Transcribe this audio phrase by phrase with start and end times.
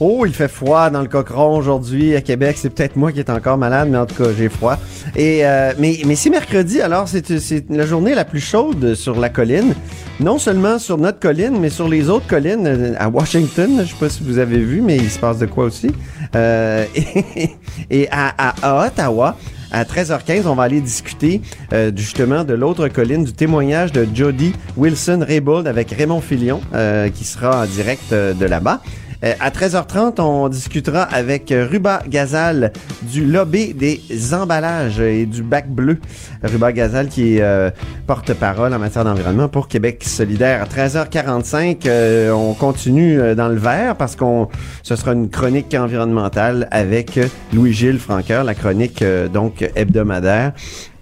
[0.00, 2.56] Oh, il fait froid dans le cochon aujourd'hui à Québec.
[2.58, 4.78] C'est peut-être moi qui est encore malade, mais en tout cas, j'ai froid.
[5.16, 9.18] Et euh, mais mais c'est mercredi, alors c'est c'est la journée la plus chaude sur
[9.18, 9.74] la colline.
[10.20, 13.80] Non seulement sur notre colline, mais sur les autres collines euh, à Washington.
[13.80, 15.90] Je sais pas si vous avez vu, mais il se passe de quoi aussi.
[16.36, 17.50] Euh, et
[17.90, 19.36] et à, à Ottawa.
[19.70, 21.42] À 13h15, on va aller discuter
[21.74, 27.24] euh, justement de l'autre colline, du témoignage de Jody Wilson-Raybould avec Raymond Filion, euh, qui
[27.24, 28.80] sera en direct euh, de là-bas.
[29.24, 32.72] Euh, à 13h30, on discutera avec euh, Ruba Gazal
[33.02, 34.00] du lobby des
[34.32, 35.98] emballages et du bac bleu.
[36.44, 37.70] Ruba Gazal qui est euh,
[38.06, 40.62] porte-parole en matière d'environnement pour Québec solidaire.
[40.62, 44.48] À 13h45, euh, on continue dans le vert parce qu'on
[44.84, 47.18] ce sera une chronique environnementale avec
[47.52, 50.52] Louis-Gilles Franqueur, la chronique donc hebdomadaire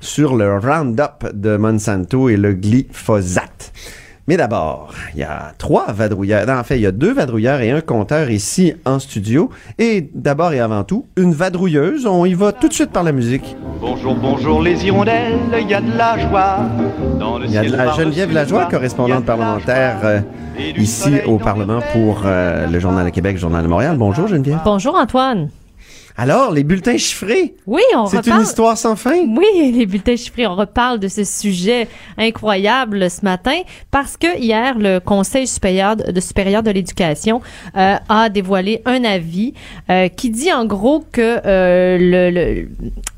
[0.01, 3.73] sur le Roundup de Monsanto et le glyphosate.
[4.28, 6.46] Mais d'abord, il y a trois vadrouilleurs.
[6.48, 9.50] Non, en fait, il y a deux vadrouilleurs et un compteur ici en studio.
[9.78, 12.06] Et d'abord et avant tout, une vadrouilleuse.
[12.06, 13.56] On y va tout de suite par la musique.
[13.80, 16.58] Bonjour, bonjour les hirondelles, il y a de la joie.
[17.20, 20.20] Dans le Il y a de la Geneviève Lajoie, correspondante la parlementaire euh,
[20.77, 23.96] ici au Parlement le pour euh, le Journal de Québec, le Journal de Montréal.
[23.96, 24.58] Bonjour Geneviève.
[24.64, 25.50] Bonjour Antoine.
[26.19, 28.39] Alors, les bulletins chiffrés, Oui, on c'est reparle.
[28.39, 29.17] une histoire sans fin.
[29.27, 30.47] Oui, les bulletins chiffrés.
[30.47, 36.11] On reparle de ce sujet incroyable ce matin parce que hier, le Conseil supérieur de,
[36.11, 37.42] de supérieur de l'éducation
[37.77, 39.53] euh, a dévoilé un avis
[39.91, 42.69] euh, qui dit en gros que euh, le, le-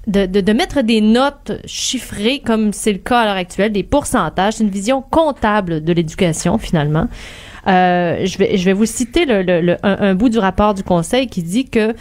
[0.08, 3.82] de, de, de mettre des notes chiffrées comme c'est le cas à l'heure actuelle, des
[3.82, 7.06] pourcentages, c'est une vision comptable de l'éducation finalement.
[7.66, 10.72] Euh, je, vais, je vais vous citer le, le- le- un, un bout du rapport
[10.72, 11.94] du Conseil qui dit que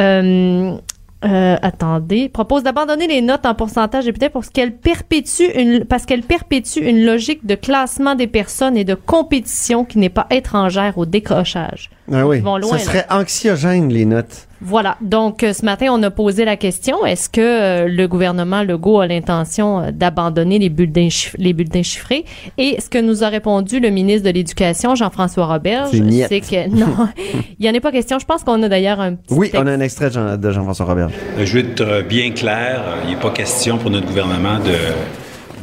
[0.00, 0.76] euh,
[1.22, 6.06] euh, attendez, propose d'abandonner les notes en pourcentage et peut-être parce qu'elles perpétuent une parce
[6.06, 10.96] qu'elles perpétuent une logique de classement des personnes et de compétition qui n'est pas étrangère
[10.96, 11.90] au décrochage.
[12.12, 14.46] Ah oui, Ils vont loin, ça serait anxiogène, les notes.
[14.62, 14.96] Voilà.
[15.00, 19.00] Donc euh, ce matin, on a posé la question est-ce que euh, le gouvernement Legault
[19.00, 22.24] a l'intention euh, d'abandonner les bulletins les bulletins chiffrés?
[22.58, 25.90] Et ce que nous a répondu le ministre de l'Éducation Jean-François Roberge,
[26.28, 27.08] C'est que non,
[27.58, 28.18] il y en a pas question.
[28.18, 29.62] Je pense qu'on a d'ailleurs un petit Oui, texte.
[29.64, 31.08] on a un extrait de Jean- de Jean-François Robert.
[31.42, 34.74] Je veux être bien clair, il n'est pas question pour notre gouvernement de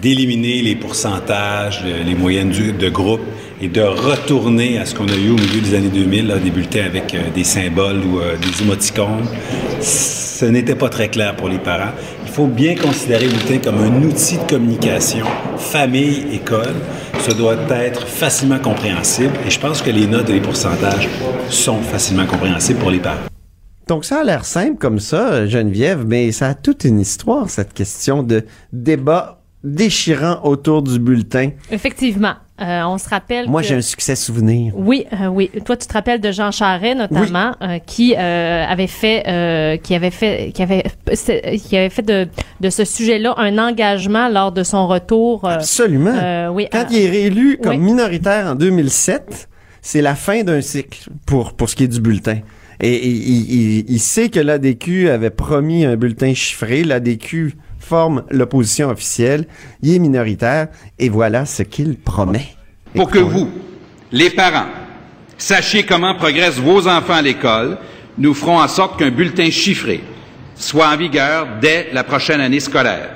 [0.02, 3.22] d'éliminer les pourcentages, le- les moyennes de groupe
[3.62, 6.85] et de retourner à ce qu'on a eu au milieu des années 2000, là, bulletins
[6.85, 9.25] avec euh, des symboles ou euh, des émoticônes.
[9.81, 11.91] Ce n'était pas très clair pour les parents.
[12.25, 15.25] Il faut bien considérer bulletin comme un outil de communication,
[15.57, 16.75] famille, école.
[17.19, 21.09] Ça doit être facilement compréhensible et je pense que les notes et les pourcentages
[21.50, 23.17] sont facilement compréhensibles pour les parents.
[23.88, 27.73] Donc ça a l'air simple comme ça, Geneviève, mais ça a toute une histoire, cette
[27.73, 31.50] question de débat déchirant autour du bulletin.
[31.72, 32.34] Effectivement.
[32.59, 34.73] Euh, on se rappelle Moi, que- j'ai un succès souvenir.
[34.75, 35.51] Oui, euh, oui.
[35.63, 40.51] Toi, tu te rappelles de Jean Charest notamment, euh, qui avait fait, qui avait fait,
[40.56, 40.84] qui avait,
[41.67, 42.28] qui avait fait de,
[42.59, 45.47] de ce sujet-là un engagement lors de son retour.
[45.47, 46.50] Absolument.
[46.51, 47.78] oui, Quand il est réélu comme oui.
[47.78, 49.47] minoritaire en 2007,
[49.84, 52.40] c'est la fin d'un cycle pour, pour ce qui est du bulletin.
[52.81, 56.84] Et, et- il, il- il sait que l'ADQ avait promis un bulletin chiffré.
[56.84, 57.53] L'ADQ
[57.87, 59.47] forme l'opposition officielle.
[59.81, 60.67] Il est minoritaire.
[60.99, 62.47] Et voilà ce qu'il promet.
[62.95, 63.49] Pour que vous,
[64.11, 64.67] les parents,
[65.37, 67.77] sachiez comment progressent vos enfants à l'école,
[68.17, 70.01] nous ferons en sorte qu'un bulletin chiffré
[70.55, 73.09] soit en vigueur dès la prochaine année scolaire.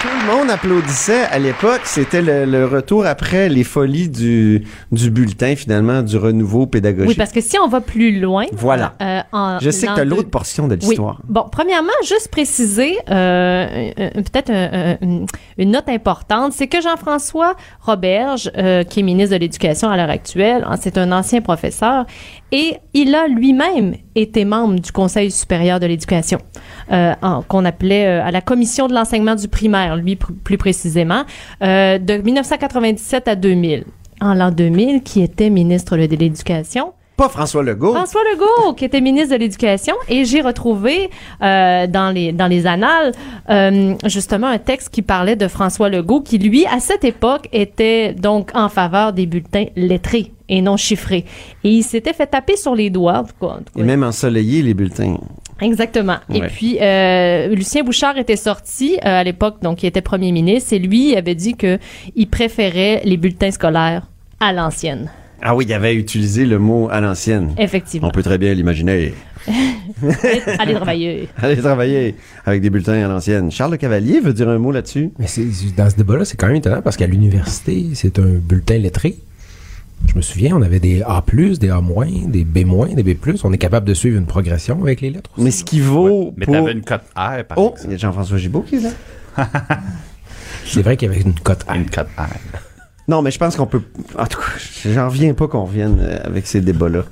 [0.00, 1.80] Tout le monde applaudissait à l'époque.
[1.84, 7.10] C'était le, le retour après les folies du, du bulletin, finalement, du renouveau pédagogique.
[7.10, 8.44] Oui, parce que si on va plus loin.
[8.52, 8.94] Voilà.
[9.02, 10.80] euh, en Je sais que tu as l'autre portion de Oui.
[10.80, 11.20] l'histoire.
[11.28, 15.26] Bon, premièrement, juste préciser, euh, un- peut-être un- un-
[15.58, 20.10] une, note importante, c'est que Jean-François Roberge, euh, qui est ministre de l'Éducation à l'heure
[20.10, 22.04] actuelle, c'est un ancien professeur,
[22.52, 26.38] et il a lui-même été membre du Conseil supérieur de l'éducation,
[26.92, 27.12] euh,
[27.48, 31.22] qu'on appelait euh, à la commission de l'enseignement du primaire, lui pr- plus précisément,
[31.62, 33.84] euh, de 1997 à 2000.
[34.20, 36.92] En l'an 2000, qui était ministre de l'Éducation.
[37.16, 37.92] Pas François Legault.
[37.94, 41.10] François Legault, qui était ministre de l'Éducation, et j'ai retrouvé
[41.42, 43.12] euh, dans les dans les annales
[43.50, 48.14] euh, justement un texte qui parlait de François Legault, qui lui à cette époque était
[48.14, 51.24] donc en faveur des bulletins lettrés et non chiffrés.
[51.64, 53.18] Et il s'était fait taper sur les doigts.
[53.20, 53.80] en tout cas, en tout cas.
[53.80, 55.16] Et même ensoleiller les bulletins.
[55.60, 56.16] Exactement.
[56.32, 60.72] Et puis, euh, Lucien Bouchard était sorti euh, à l'époque, donc il était premier ministre,
[60.72, 61.78] et lui avait dit que
[62.16, 64.08] il préférait les bulletins scolaires
[64.40, 65.10] à l'ancienne.
[65.40, 67.52] Ah oui, il avait utilisé le mot à l'ancienne.
[67.58, 68.08] Effectivement.
[68.08, 69.12] On peut très bien l'imaginer.
[70.02, 71.28] Allez- Allez travailler.
[71.36, 72.14] Aller travailler
[72.44, 73.50] avec des bulletins à l'ancienne.
[73.50, 75.10] Charles Le Cavalier veut dire un mot là-dessus?
[75.18, 75.44] Mais c'est,
[75.76, 79.16] dans ce débat-là, c'est quand même étonnant parce qu'à l'université, c'est un bulletin lettré.
[80.08, 81.80] Je me souviens, on avait des A+, des A-,
[82.26, 83.16] des B-, des B+.
[83.44, 85.44] On est capable de suivre une progression avec les lettres aussi.
[85.44, 86.32] Mais ce qui vaut Ouais.
[86.36, 86.54] Mais pour...
[86.54, 87.80] t'avais une cote R, par Oh, exemple.
[87.84, 88.90] il y a Jean-François Gibault qui est là.
[90.66, 91.76] C'est vrai qu'il y avait une cote A.
[91.76, 92.26] Une cote R.
[93.08, 93.82] Non, mais je pense qu'on peut.
[94.18, 94.44] En tout cas,
[94.92, 97.02] j'en reviens pas qu'on revienne euh, avec ces débats-là.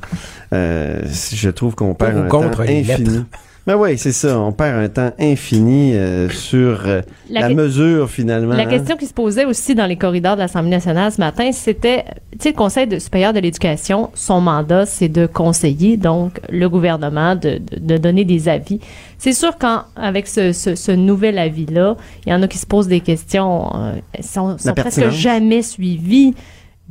[0.52, 1.02] Euh,
[1.32, 2.82] je trouve qu'on perd un contre temps infini.
[2.84, 3.24] lettres.
[3.70, 4.38] Mais oui, c'est ça.
[4.38, 8.54] On perd un temps infini euh, sur euh, La la, que- mesure finalement.
[8.54, 8.66] La hein.
[8.66, 12.38] question qui se posait aussi dans les corridors de l'Assemblée nationale ce matin, c'était, tu
[12.40, 17.36] sais, le Conseil de- supérieur de l'éducation, son mandat, c'est de conseiller, donc, le gouvernement,
[17.36, 18.80] de, de- de donner des avis.
[19.18, 21.96] C'est sûr qu'avec ce, ce- ce nouvel avis-là,
[22.26, 26.34] il y en a qui se posent des questions, euh, sont, sont presque jamais suivis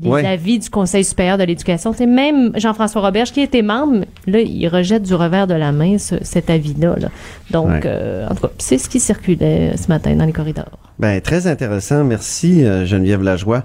[0.01, 0.25] les Ouais.
[0.27, 1.93] avis du Conseil supérieur de l'éducation.
[1.95, 5.97] C'est même Jean-François Roberge, qui était membre, là, il rejette du revers de la main
[5.97, 6.95] ce- cet avis-là.
[6.99, 7.09] là.
[7.51, 7.81] Donc, Ouais.
[7.85, 10.77] euh, en tout cas, c'est ce qui circulait ce matin dans les corridors.
[10.99, 12.03] Ben, très intéressant.
[12.03, 13.63] Merci, euh, Geneviève Lajoie.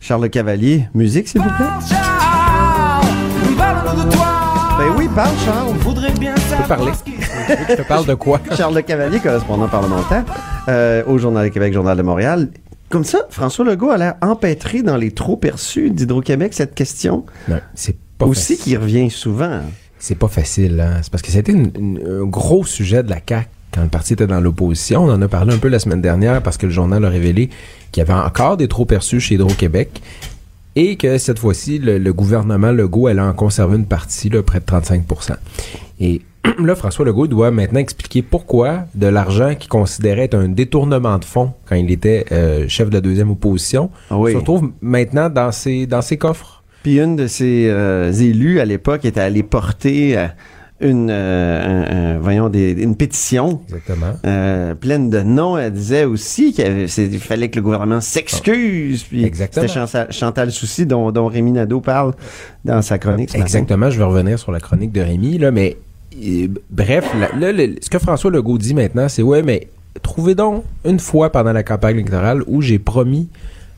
[0.00, 1.64] Charles Le Cavalier, musique, s'il vous plaît.
[4.76, 5.72] Ben oui, parle, Charles.
[5.78, 6.92] Tu peux parler.
[7.70, 8.40] Je te parle de quoi?
[8.56, 10.24] Charles Le Cavalier, correspondant parlementaire
[10.68, 12.48] euh, au Journal de Québec, Journal de Montréal.
[12.94, 17.58] Comme ça, François Legault a l'air empêtré dans les trop perçus d'Hydro-Québec, cette question Non,
[17.74, 19.62] c'est pas aussi qui revient souvent.
[19.98, 21.00] C'est pas facile, hein.
[21.02, 24.38] C'est parce que c'était un gros sujet de la CAQ quand le parti était dans
[24.38, 25.02] l'opposition.
[25.02, 27.50] On en a parlé un peu la semaine dernière parce que le journal a révélé
[27.90, 30.00] qu'il y avait encore des trop perçus chez Hydro-Québec
[30.76, 34.60] et que cette fois-ci, le, le gouvernement Legault allait en conserver une partie, là, près
[34.60, 35.02] de 35
[35.98, 36.22] Et
[36.62, 41.24] là, François Legault doit maintenant expliquer pourquoi de l'argent qu'il considérait être un détournement de
[41.24, 44.32] fonds quand il était euh, chef de la deuxième opposition Ah oui.
[44.32, 46.62] se retrouve maintenant dans ses, dans ses coffres.
[46.82, 50.26] Puis une de ses euh, élus à l'époque était allée porter euh,
[50.80, 54.12] une, un- un- voyons, des- une pétition Exactement.
[54.80, 55.56] pleine de noms.
[55.56, 56.88] Elle disait aussi qu'il
[57.20, 59.02] fallait que le gouvernement s'excuse.
[59.04, 59.66] Puis Exactement.
[59.86, 62.12] C'était Chantal, Soucy dont, dont Rémi Nadeau parle
[62.66, 63.30] dans sa chronique.
[63.30, 63.38] ce.
[63.38, 65.78] Exactement, je vais revenir sur la chronique de Rémi, là, mais
[66.70, 67.04] bref,
[67.38, 69.68] la- là, ce que François Legault dit maintenant, c'est ouais, mais
[70.02, 73.28] trouvez donc une fois pendant la campagne électorale où j'ai promis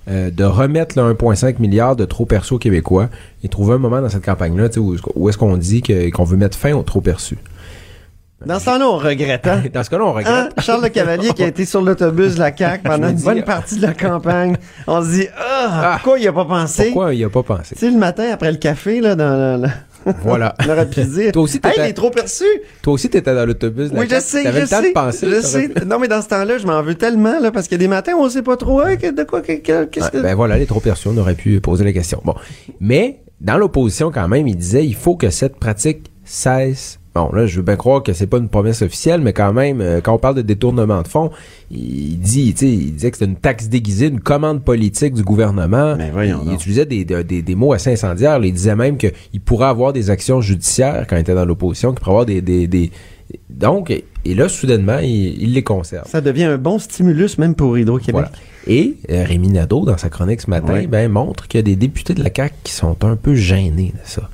[0.08, 3.08] euh, de remettre le 1,5 milliard de trop perçus aux Québécois
[3.42, 6.36] et trouver un moment dans cette campagne-là où, où est-ce qu'on dit que- qu'on veut
[6.36, 7.38] mettre fin aux trop perçus.
[8.44, 9.46] Dans ce temps-là, on regrette.
[9.48, 9.62] hein?
[9.72, 10.28] Dans ce cas-là, on regrette.
[10.28, 10.48] Hein?
[10.58, 13.76] Charles Le Cavalier qui a été sur l'autobus de la CAQ pendant une bonne partie
[13.76, 14.56] de la campagne.
[14.86, 15.92] On se dit, ah, Ah.
[15.94, 16.84] pourquoi il a pas pensé?
[16.92, 17.74] Pourquoi il n'y a pas pensé?
[17.74, 19.68] Tu sais, le matin, après le café, là, dans le...
[20.22, 20.54] Voilà.
[20.66, 22.44] On aurait pu dire, Toi aussi, hey, il est trop perçu.
[22.82, 23.90] Toi aussi, t'étais dans l'autobus.
[23.92, 24.88] Oui, je sais, je le temps sais.
[24.88, 25.26] de penser.
[25.30, 25.68] je sais.
[25.68, 27.84] pu- Non, mais dans ce temps-là, je m'en veux tellement, là, parce qu'il y a
[27.84, 30.18] des matins on sait pas trop, hein, de quoi, que- que- qu'est-ce Ouais, que...
[30.18, 32.20] Ben voilà, les trop perçus, on aurait pu poser la question.
[32.24, 32.34] Bon.
[32.80, 36.98] Mais, dans l'opposition, quand même, il disait, il faut que cette pratique cesse.
[37.16, 39.80] Bon, là, je veux bien croire que c'est pas une promesse officielle, mais quand même,
[39.80, 41.30] euh, quand on parle de détournement de fonds,
[41.70, 45.22] il dit, tu sais, il disait que c'était une taxe déguisée, une commande politique du
[45.22, 45.96] gouvernement.
[45.96, 48.38] Ben voyons il utilisait des, des, des- mots assez incendiaires.
[48.38, 48.46] là.
[48.46, 52.00] Il disait même qu'il pourrait avoir des actions judiciaires quand il était dans l'opposition, qu'il
[52.00, 52.90] pourrait avoir des, des, des-
[53.48, 56.06] Donc, et là, soudainement, il, il les conserve.
[56.08, 58.12] Ça devient un bon stimulus, même pour Hydro-Québec.
[58.12, 58.32] Voilà.
[58.66, 60.86] Et euh, Rémi Nadeau, dans sa chronique ce matin, Ouais.
[60.86, 63.92] ben, montre qu'il y a des députés de la CAQ qui sont un peu gênés
[63.94, 64.28] de ça.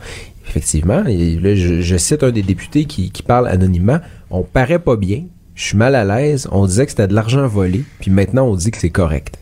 [0.48, 4.00] Effectivement, et là, je, je cite un des députés qui, qui parle anonymement.
[4.30, 7.46] On paraît pas bien, je suis mal à l'aise, on disait que c'était de l'argent
[7.46, 9.36] volé, puis maintenant on dit que c'est correct.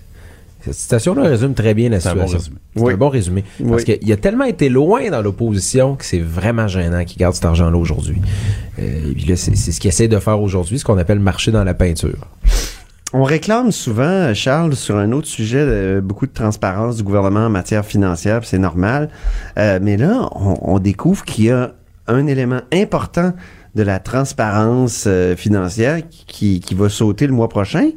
[0.63, 2.39] Cette citation-là résume très bien la C'est un bon situation.
[2.39, 2.57] résumé.
[2.77, 2.93] C'est Oui.
[2.93, 3.45] un bon résumé.
[3.67, 3.99] Parce Oui.
[3.99, 7.79] qu'il a tellement été loin dans l'opposition que c'est vraiment gênant qu'il garde cet argent-là
[7.79, 8.21] aujourd'hui.
[8.79, 11.19] Euh, et puis là, c'est c'est ce qu'il essaie de faire aujourd'hui, ce qu'on appelle
[11.19, 12.29] marcher dans la peinture.
[13.13, 17.51] On réclame souvent, Charles, sur un autre sujet, euh, beaucoup de transparence du gouvernement en
[17.51, 19.09] matière financière, c'est normal.
[19.59, 21.73] Euh, mais là, on, on découvre qu'il y a
[22.07, 23.33] un élément important
[23.75, 25.99] de la transparence euh, financière
[26.29, 27.91] qui, qui va sauter le mois prochain.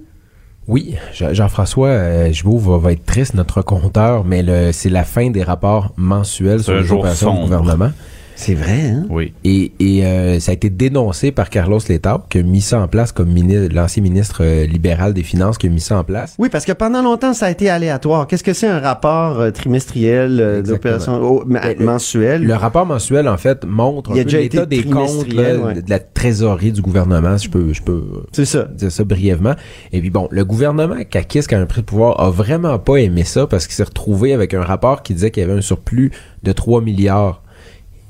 [0.68, 5.04] Oui, Je- Jean-François euh, Gibault va, va être triste, notre compteur, mais le- c'est la
[5.04, 7.48] fin des rapports mensuels sur un les jour opérations du sombre.
[7.60, 7.92] gouvernement.
[8.36, 9.06] C'est vrai, hein?
[9.10, 9.34] Oui.
[9.44, 12.88] Et, et euh, ça a été dénoncé par Carlos Letao, qui a mis ça en
[12.88, 13.34] place comme
[13.72, 16.36] l'ancien ministre euh, libéral des Finances, qui a mis ça en place.
[16.40, 18.28] Oui, parce que pendant longtemps, ça a été aléatoire.
[18.28, 22.44] Qu'est-ce que c'est un rapport euh, trimestriel euh, d'opération oh, le- mensuel?
[22.44, 25.82] Le rapport mensuel, en fait, montre un peu l'état été des comptes trimestriel, là, ouais.
[25.82, 28.04] de la trésorerie du gouvernement, si je peux, je peux
[28.38, 28.64] euh, ça.
[28.74, 29.56] dire ça brièvement.
[29.92, 32.98] Et puis bon, le gouvernement Kakis, qui a un prix de pouvoir, a vraiment pas
[32.98, 35.62] aimé ça parce qu'il s'est retrouvé avec un rapport qui disait qu'il y avait un
[35.62, 36.12] surplus
[36.44, 37.42] de 3 milliards.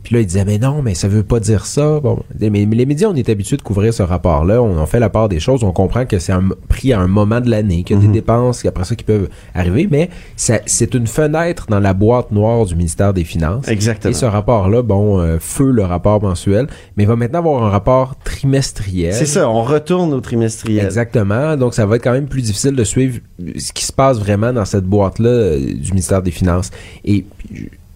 [0.03, 1.99] Puis là, il disait, mais non, mais ça veut pas dire ça.
[1.99, 4.61] Bon, mais, mais les médias, on est habitués de couvrir ce rapport-là.
[4.61, 5.63] On en fait la part des choses.
[5.63, 6.33] On comprend que c'est
[6.67, 9.29] pris à un moment de l'année, qu'il y a des dépenses après ça qui peuvent
[9.53, 13.67] arriver, mais c'est une fenêtre dans la boîte noire du ministère des Finances.
[13.67, 14.11] Exactement.
[14.11, 16.67] Et ce rapport-là, bon, euh, feu le rapport mensuel,
[16.97, 19.13] mais il va maintenant avoir un rapport trimestriel.
[19.13, 20.85] C'est ça, on retourne au trimestriel.
[20.85, 21.55] Exactement.
[21.55, 23.19] Donc, ça va être quand même plus difficile de suivre
[23.57, 26.71] ce qui se passe vraiment dans cette boîte-là euh, du ministère des Finances.
[27.05, 27.25] Et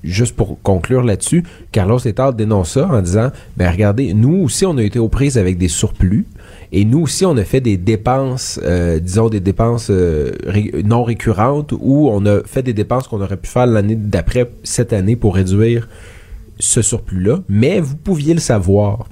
[0.04, 4.78] juste pour conclure là-dessus, Carlos Letard dénonce ça en disant, ben regardez, nous aussi, on
[4.78, 6.26] a été aux prises avec des surplus.
[6.72, 11.04] Et nous aussi, on a fait des dépenses, euh, disons des dépenses euh, ré- non
[11.04, 15.16] récurrentes, ou on a fait des dépenses qu'on aurait pu faire l'année d'après cette année
[15.16, 15.88] pour réduire
[16.60, 17.40] ce surplus-là.
[17.48, 19.08] Mais vous pouviez le savoir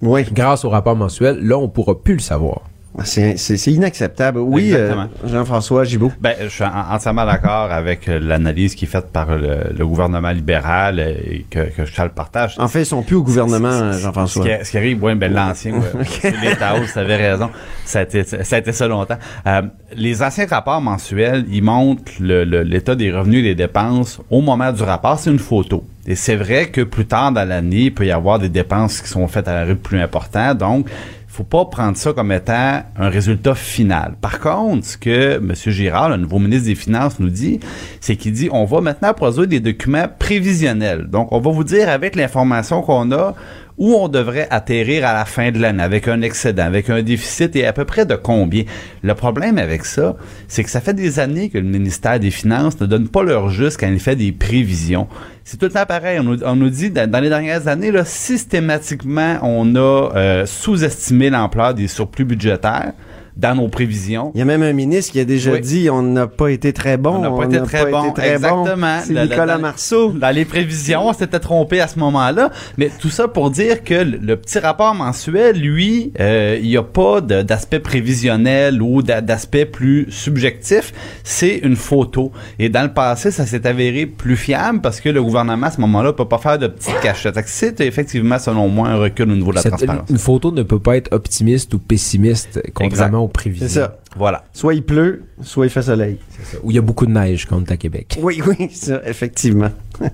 [0.00, 1.46] Oui, grâce au rapport mensuel.
[1.46, 2.62] Là, on pourra plus le savoir.
[3.02, 4.38] C'est c'est- inacceptable.
[4.38, 5.08] Oui, euh, Exactement.
[5.26, 6.12] Jean-François Gibault.
[6.20, 9.86] Ben, je suis en- entièrement d'accord avec euh, l'analyse qui est faite par le, le
[9.86, 12.54] gouvernement libéral euh, et que, que Charles partage.
[12.58, 14.44] En fait, ils sont plus au gouvernement, Ce Jean-François.
[14.62, 17.50] ce qui arrive, oui, ben, l'ancien, ouais, l'État, avez raison.
[17.84, 19.18] Ça a été ça, a été ça longtemps.
[19.46, 19.62] Euh,
[19.96, 24.40] les anciens rapports mensuels, ils montrent le- le- l'état des revenus et des dépenses au
[24.40, 25.18] moment du rapport.
[25.18, 25.84] C'est une photo.
[26.06, 29.08] Et c'est vrai que plus tard dans l'année, il peut y avoir des dépenses qui
[29.08, 30.54] sont faites à un rythme plus important.
[30.54, 30.86] Donc,
[31.34, 34.14] faut pas prendre ça comme étant un résultat final.
[34.20, 35.52] Par contre, ce que M.
[35.52, 37.58] Girard, le nouveau ministre des Finances, nous dit,
[38.00, 41.08] c'est qu'il dit on va maintenant produire des documents prévisionnels.
[41.10, 43.34] Donc, on va vous dire avec l'information qu'on a
[43.78, 47.56] où on devrait atterrir à la fin de l'année avec un excédent, avec un déficit
[47.56, 48.64] et à peu près de combien?
[49.02, 50.16] Le problème avec ça,
[50.48, 53.50] c'est que ça fait des années que le ministère des Finances ne donne pas leur
[53.50, 55.08] juste quand il fait des prévisions.
[55.44, 56.20] C'est tout le temps pareil.
[56.20, 61.74] On nous, dit, dans, dans les dernières années, là, systématiquement, on a euh, sous-estimé l'ampleur
[61.74, 62.92] des surplus budgétaires
[63.36, 64.30] dans nos prévisions.
[64.34, 65.60] Il y a même un ministre qui a déjà Oui.
[65.60, 67.16] dit on n'a pas été très bon.
[67.16, 68.12] On n'a pas été très bon.
[68.12, 68.62] très bon.
[68.64, 68.98] Exactement.
[69.04, 70.12] C'est Nicolas dans- Marceau.
[70.12, 72.50] Dans les prévisions, on s'était trompé à ce moment-là.
[72.78, 76.76] Mais tout ça pour dire que le, le petit rapport mensuel, lui, euh, il n'y
[76.76, 80.92] a pas d'aspect prévisionnel ou d'a- d'aspect plus subjectif.
[81.24, 82.30] C'est une photo.
[82.58, 85.80] Et dans le passé, ça s'est avéré plus fiable parce que le gouvernement, à ce
[85.80, 87.38] moment-là, peut pas faire de petites cachettes.
[87.46, 90.08] C'est effectivement, selon moi, un recul au niveau de la Cette- transparence.
[90.10, 93.66] une photo ne peut pas être optimiste ou pessimiste, contrairement aux prévisions.
[93.68, 93.98] C'est ça.
[94.16, 94.44] Voilà.
[94.52, 96.18] Soit il pleut, soit il fait soleil.
[96.62, 98.18] Où il y a beaucoup de neige quand on est à Québec.
[98.22, 99.70] Oui, oui, ça, effectivement.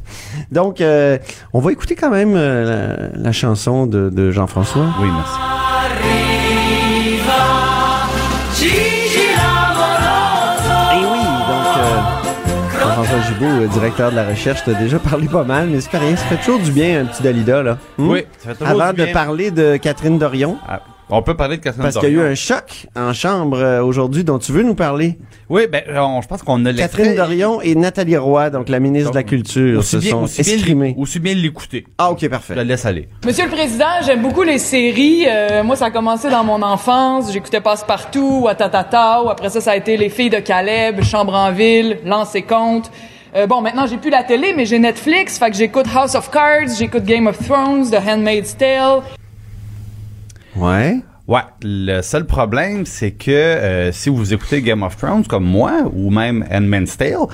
[0.52, 1.18] Donc, euh,
[1.52, 4.86] on va écouter quand même euh, la, la chanson de, de Jean-François.
[5.00, 6.40] Oui, merci.
[10.92, 15.68] Et oui, donc, euh, Jean-François Gibault, directeur de la recherche, t'as déjà parlé pas mal,
[15.68, 16.16] mais c'est pas rien.
[16.16, 17.78] Ça fait toujours du bien, un petit Dalida, là.
[17.98, 18.08] Hmm?
[18.10, 19.12] Oui, ça fait toujours Avant du de bien.
[19.14, 22.16] parler de Catherine Dorion, Ah, on peut parler de Catherine parce qu'il y a eu
[22.16, 22.30] Dorion.
[22.32, 25.18] un choc en chambre euh, aujourd'hui dont tu veux nous parler.
[25.48, 27.16] Oui, ben, on- je pense qu'on a Catherine.
[27.16, 30.54] Dorion et Nathalie Roy, donc la ministre de la Culture, se bien, sont aussi bien
[30.54, 30.88] escrimées.
[30.88, 31.84] l'é- aussi bien l'écouter.
[31.98, 32.54] Ah, ok, Je parfait.
[32.54, 33.08] le laisse aller.
[33.24, 35.24] Monsieur le Président, j'aime beaucoup les séries.
[35.28, 37.32] Euh, moi, ça a commencé dans mon enfance.
[37.32, 39.22] J'écoutais Passe-Partout, Watatata.
[39.30, 42.90] Après ça, ça a été Les Filles de Caleb, Chambre en Ville, Lance et Compte.
[43.36, 45.38] Euh, bon, maintenant, j'ai plus la télé, mais j'ai Netflix.
[45.38, 49.02] Fait que j'écoute House of Cards, j'écoute Game of Thrones, The Handmaid's Tale.
[50.56, 51.00] Ouais.
[51.28, 55.82] Ouais, le seul problème, c'est que euh, si vous écoutez Game of Thrones comme moi,
[55.92, 57.28] ou même Handmaid's Tale,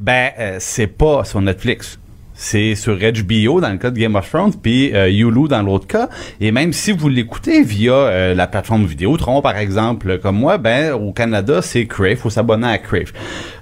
[0.00, 1.98] ben, euh, c'est pas sur Netflix.
[2.36, 5.86] C'est sur HBO dans le cas de Game of Thrones, puis euh, Hulu dans l'autre
[5.86, 6.08] cas.
[6.40, 10.92] Et même si vous l'écoutez via euh, la plateforme Vidéotron, par exemple, comme moi, ben
[10.94, 13.12] au Canada, c'est Crave, faut s'abonner à Crave.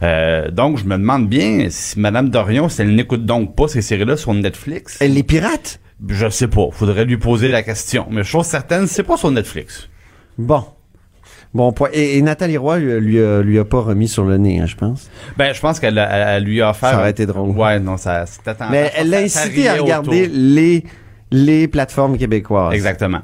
[0.03, 3.83] Euh, donc, je me demande bien si Madame Dorion, si elle n'écoute donc pas ces
[3.83, 4.99] séries-là sur Netflix.
[5.01, 5.79] Elle les pirates?
[6.09, 8.07] Je sais pas, faudrait lui poser la question.
[8.11, 9.89] Mais chose certaine, c'est pas sur Netflix.
[10.39, 10.65] Bon.
[11.55, 11.91] Bon point.
[11.93, 14.67] Et, et Nathalie Roy lui, lui, a, lui a pas remis sur le nez, hein,
[14.67, 15.11] je pense?
[15.37, 15.95] Ben, je pense qu'elle
[16.43, 16.91] lui a offert.
[16.91, 17.51] Ça aurait été drôle.
[17.51, 18.53] Ouais, non, ça, c'était.
[18.71, 20.35] Mais elle l'a incité à regarder autour.
[20.37, 20.85] les,
[21.31, 22.75] les plateformes québécoises.
[22.75, 23.21] Exactement.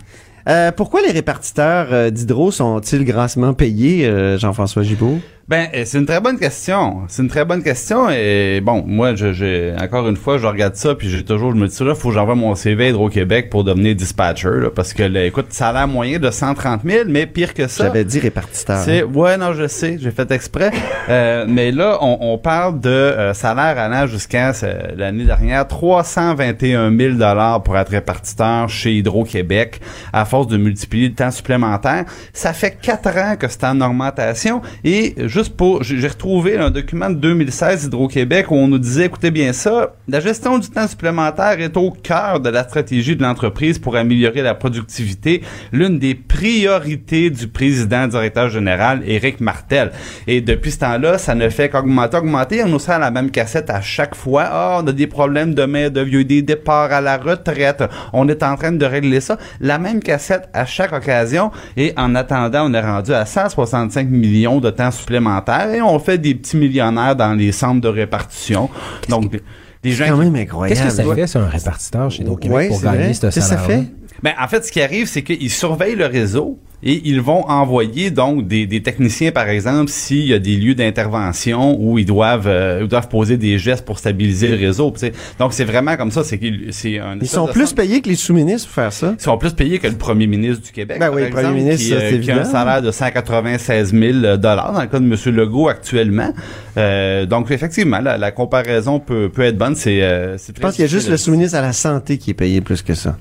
[0.49, 5.19] Euh, pourquoi les répartiteurs euh, d'hydro sont-ils grassement payés, euh, Jean-François Gibault?
[5.49, 7.05] Ben, euh, c'est une très bonne question.
[7.09, 8.11] C'est une très bonne question.
[8.11, 11.57] Et bon, moi, je, j'ai encore une fois, je regarde ça, puis j'ai toujours, je
[11.57, 14.93] me dis là, faut que j'envoie mon CV à Hydro-Québec pour devenir dispatcher, là, parce
[14.93, 17.85] que, là, écoute, salaire moyen de 130 000, mais pire que ça.
[17.85, 18.77] J'avais dit répartiteur.
[18.85, 20.71] C'est, ouais, non, je sais, j'ai fait exprès.
[21.09, 26.95] Euh, mais là, on, on parle de euh, salaire allant jusqu'à euh, l'année dernière 321
[26.95, 29.81] 000 dollars pour être répartiteur chez Hydro-Québec
[30.13, 32.05] à force de multiplier le temps supplémentaire.
[32.35, 37.11] Ça fait quatre ans que c'est en augmentation et juste pour, j'ai retrouvé un document
[37.11, 41.61] de 2016 Hydro-Québec où on nous disait, écoutez bien ça, la gestion du temps supplémentaire
[41.61, 47.31] est au cœur de la stratégie de l'entreprise pour améliorer la productivité, l'une des priorités
[47.31, 49.93] du président directeur général Éric Martel.
[50.27, 52.65] Et depuis ce temps-là, ça ne fait qu'augmenter, augmenter.
[52.65, 54.47] On nous sert la même cassette à chaque fois.
[54.51, 57.85] Ah, on a des problèmes de main de vieux, des départs à la retraite.
[58.13, 59.39] On est en train de régler ça.
[59.61, 61.53] La même cassette à chaque occasion.
[61.77, 65.28] Et en attendant, on est rendu à 165 millions de temps supplémentaire
[65.75, 68.69] et on fait des petits millionnaires dans les centres de répartition.
[69.09, 69.41] Donc,
[69.83, 70.81] des gens C'est quand même incroyable.
[70.81, 73.35] Qu'est-ce que ça fait sur un répartiteur chez Hydro-Québec Ouais, pour c'est gagner ce Qu'est-ce
[73.37, 73.85] que ça salaire fait?
[74.23, 78.11] Ben, en fait, ce qui arrive, c'est qu'ils surveillent le réseau et ils vont envoyer
[78.13, 82.47] donc des, des techniciens, par exemple, s'il y a des lieux d'intervention où ils doivent
[82.47, 84.95] euh, ils doivent poser des gestes pour stabiliser le réseau.
[85.41, 86.23] Donc c'est vraiment comme ça.
[86.23, 89.15] C'est qu'ils c'est un Ils sont plus payés que les sous-ministres pour faire ça.
[89.19, 90.99] ils sont plus payés que le premier ministre du Québec.
[91.01, 93.93] Ben par oui, le premier exemple, ministre, qui, euh, qui a un salaire de 196
[93.93, 95.35] 000 dollars dans le cas de M.
[95.35, 96.33] Legault actuellement.
[96.77, 99.75] Euh, donc effectivement, la, la comparaison peut, peut être bonne.
[99.87, 102.35] Euh, c'est Je pense qu'il y a juste le sous-ministre à la santé qui est
[102.35, 103.17] payé plus que ça.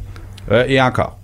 [0.52, 1.18] Euh, et encore.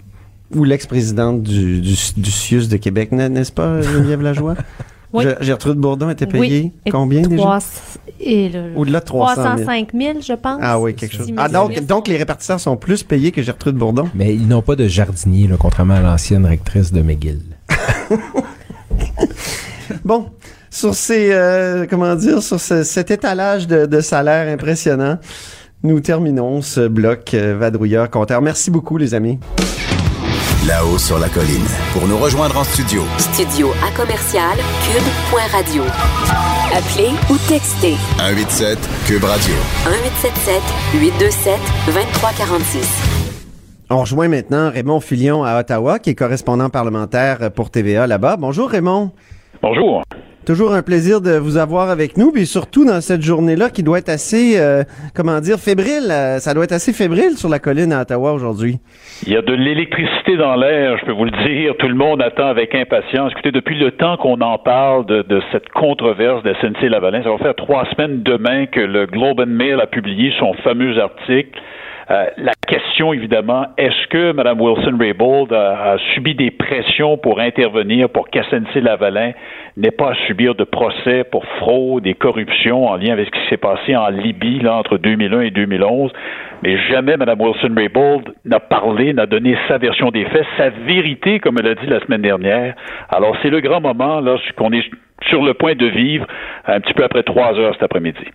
[0.55, 4.55] Ou l'ex-présidente du, du, du CIUS de Québec, n'est- n'est-ce pas, Geneviève Lajoie?
[5.15, 5.25] Oui.
[5.25, 6.71] Je- Gertrude Bourdon était payée Oui.
[6.87, 7.59] Et combien déjà?
[8.75, 9.45] Au-delà de 300 000.
[9.57, 10.57] 305 000, je pense.
[10.59, 11.31] Ah oui, quelque chose.
[11.37, 14.09] Ah, donc, donc les répartiteurs sont plus payés que Gertrude Bourdon?
[14.15, 17.41] Mais ils n'ont pas de jardinier, là, contrairement à l'ancienne rectrice de McGill.
[20.03, 20.29] Bon,
[20.69, 25.17] sur ces, euh, comment dire, sur ce- cet étalage de, de salaire impressionnant,
[25.83, 28.41] nous terminons ce bloc euh, vadrouilleur compteur.
[28.41, 29.37] Merci beaucoup, les amis.
[30.65, 31.65] Là-haut sur la colline.
[31.91, 35.83] Pour nous rejoindre en studio, Studio à commercial cube.radio.
[36.73, 39.53] Appelez ou textez 187 Cube Radio.
[39.85, 40.61] 1877
[41.01, 43.09] 827 2346.
[43.89, 48.37] On rejoint maintenant Raymond Filion à Ottawa, qui est correspondant parlementaire pour TVA là-bas.
[48.37, 49.11] Bonjour Raymond.
[49.61, 50.03] Bonjour.
[50.45, 53.99] Toujours un plaisir de vous avoir avec nous, puis surtout dans cette journée-là qui doit
[53.99, 54.83] être assez, euh,
[55.15, 56.11] comment dire, fébrile.
[56.11, 58.79] euh, ça doit être assez fébrile sur la colline à Ottawa aujourd'hui.
[59.25, 61.75] Il y a de l'électricité dans l'air, je peux vous le dire.
[61.79, 63.31] Tout le monde attend avec impatience.
[63.31, 67.37] Écoutez, depuis le temps qu'on en parle de, de cette controverse de SNC-Lavalin, ça va
[67.37, 71.57] faire trois semaines demain que le Globe Mail a publié son fameux article.
[72.11, 78.09] Euh, la question, évidemment, est-ce que Mme Wilson-Raybould a, a subi des pressions pour intervenir
[78.09, 79.31] pour qu'SNC-Lavalin
[79.77, 83.49] n'ait pas à subir de procès pour fraude et corruption en lien avec ce qui
[83.49, 86.11] s'est passé en Libye là, entre 2001 et 2011?
[86.61, 91.57] Mais jamais Mme Wilson-Raybould n'a parlé, n'a donné sa version des faits, sa vérité, comme
[91.59, 92.75] elle a dit la semaine dernière.
[93.09, 94.83] Alors, c'est le grand moment là qu'on est
[95.29, 96.25] sur le point de vivre
[96.65, 98.25] un petit peu après trois heures cet après-midi.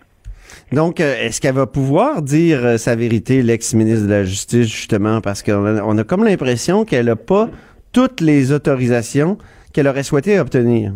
[0.71, 5.21] Donc, euh, est-ce qu'elle va pouvoir dire euh, sa vérité, l'ex-ministre de la Justice, justement,
[5.21, 7.49] parce qu'on a, on a comme l'impression qu'elle n'a pas
[7.91, 9.37] toutes les autorisations
[9.73, 10.91] qu'elle aurait souhaité obtenir.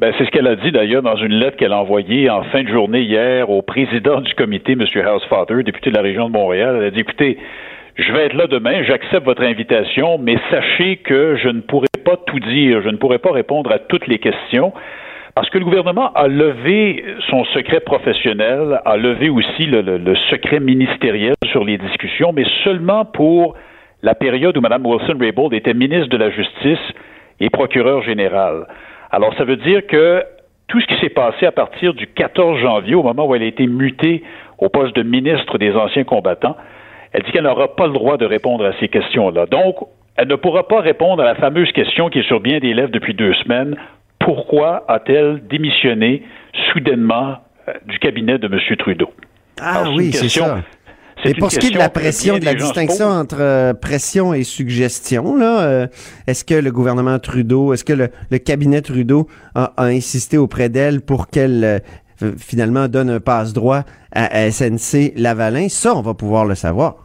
[0.00, 2.62] Ben, c'est ce qu'elle a dit d'ailleurs dans une lettre qu'elle a envoyée en fin
[2.62, 4.80] de journée hier au président du comité, M.
[4.80, 6.76] Housefather, député de la région de Montréal.
[6.78, 7.36] Elle a dit, écoutez,
[7.96, 12.16] je vais être là demain, j'accepte votre invitation, mais sachez que je ne pourrai pas
[12.16, 14.72] tout dire, je ne pourrai pas répondre à toutes les questions.
[15.34, 20.60] Parce que le gouvernement a levé son secret professionnel, a levé aussi le, le- secret
[20.60, 23.54] ministériel sur les discussions, mais seulement pour
[24.02, 26.78] la période où Mme Wilson-Raybould était ministre de la Justice
[27.38, 28.66] et procureur général.
[29.10, 30.24] Alors, ça veut dire que
[30.68, 33.46] tout ce qui s'est passé à partir du 14 janvier, au moment où elle a
[33.46, 34.22] été mutée
[34.58, 36.56] au poste de ministre des anciens combattants,
[37.12, 39.46] elle dit qu'elle n'aura pas le droit de répondre à ces questions-là.
[39.46, 39.76] Donc,
[40.16, 42.92] elle ne pourra pas répondre à la fameuse question qui est sur bien des lèvres
[42.92, 43.76] depuis deux semaines.
[44.18, 46.22] Pourquoi a-t-elle démissionné
[46.72, 48.76] soudainement euh, du cabinet de M.
[48.76, 49.10] Trudeau?
[49.60, 50.58] Ah Alors, oui, c'est ça.
[51.24, 54.42] Et pour ce qui est de la pression, de la distinction entre euh, pression et
[54.42, 55.86] suggestion, là, euh,
[56.26, 60.68] est-ce que le gouvernement Trudeau, est-ce que le, le cabinet Trudeau a, a insisté auprès
[60.68, 61.64] d'elle pour qu'elle
[62.22, 65.68] euh, finalement donne un passe-droit à, à SNC Lavalin?
[65.68, 66.96] Ça, on va pouvoir le savoir.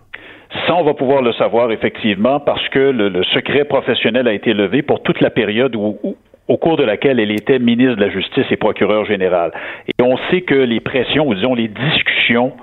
[0.67, 4.53] Ça, on va pouvoir le savoir effectivement parce que le, le secret professionnel a été
[4.53, 6.15] levé pour toute la période où, où-
[6.47, 9.51] au cours de laquelle elle était ministre de la Justice et procureur général.
[9.87, 12.53] Et on sait que les pressions, ou disons les discussions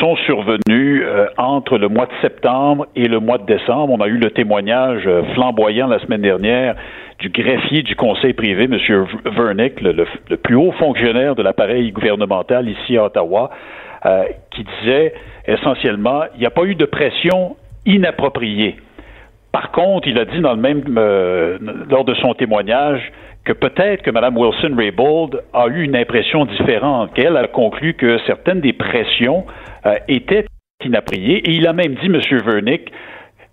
[0.00, 3.92] sont survenus euh, entre le mois de septembre et le mois de décembre.
[3.92, 6.74] On a eu le témoignage euh, flamboyant la semaine dernière
[7.18, 9.06] du greffier du conseil privé, M.
[9.24, 10.04] Vernick, le,
[10.36, 13.50] plus haut fonctionnaire de l'appareil gouvernemental ici à Ottawa,
[14.04, 15.14] euh, qui disait
[15.46, 18.76] essentiellement, il n'y a pas eu de pression inappropriée.
[19.52, 20.82] Par contre, il a dit dans le même
[21.88, 23.00] lors de son témoignage
[23.46, 28.60] que peut-être que Mme Wilson-Raybould a eu une impression différente, qu'elle a conclu que certaines
[28.60, 29.46] des pressions
[29.86, 30.46] euh, étaient
[30.84, 32.20] inappropriées, et il a même dit, M.
[32.44, 32.92] Vernick,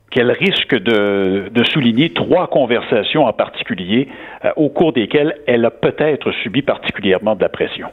[0.09, 4.09] qu'elle risque de, souligner trois conversations en particulier
[4.43, 7.89] euh, au cours desquelles elle a peut-être subi particulièrement de la pression.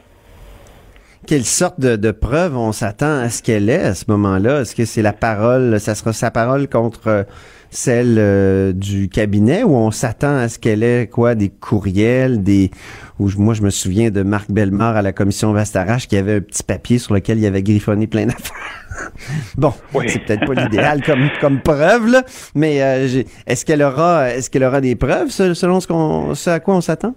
[1.31, 4.59] Quelle sorte de, de preuve on s'attend à ce qu'elle ait à ce moment-là?
[4.59, 7.23] Est-ce que c'est la parole, ça sera sa parole contre euh,
[7.69, 12.69] celle euh, du cabinet ou on s'attend à ce qu'elle ait quoi des courriels, des
[13.17, 16.41] où moi je me souviens de Marc Bellemare à la commission Vastarache qui avait un
[16.41, 19.13] petit papier sur lequel il avait griffonné plein d'affaires.
[19.57, 19.73] bon,
[20.07, 22.23] c'est peut-être pas l'idéal comme comme preuve là,
[22.55, 26.59] mais euh, est-ce qu'elle aura est-ce qu'elle aura des preuves selon ce qu'on ce à
[26.59, 27.15] quoi on s'attend?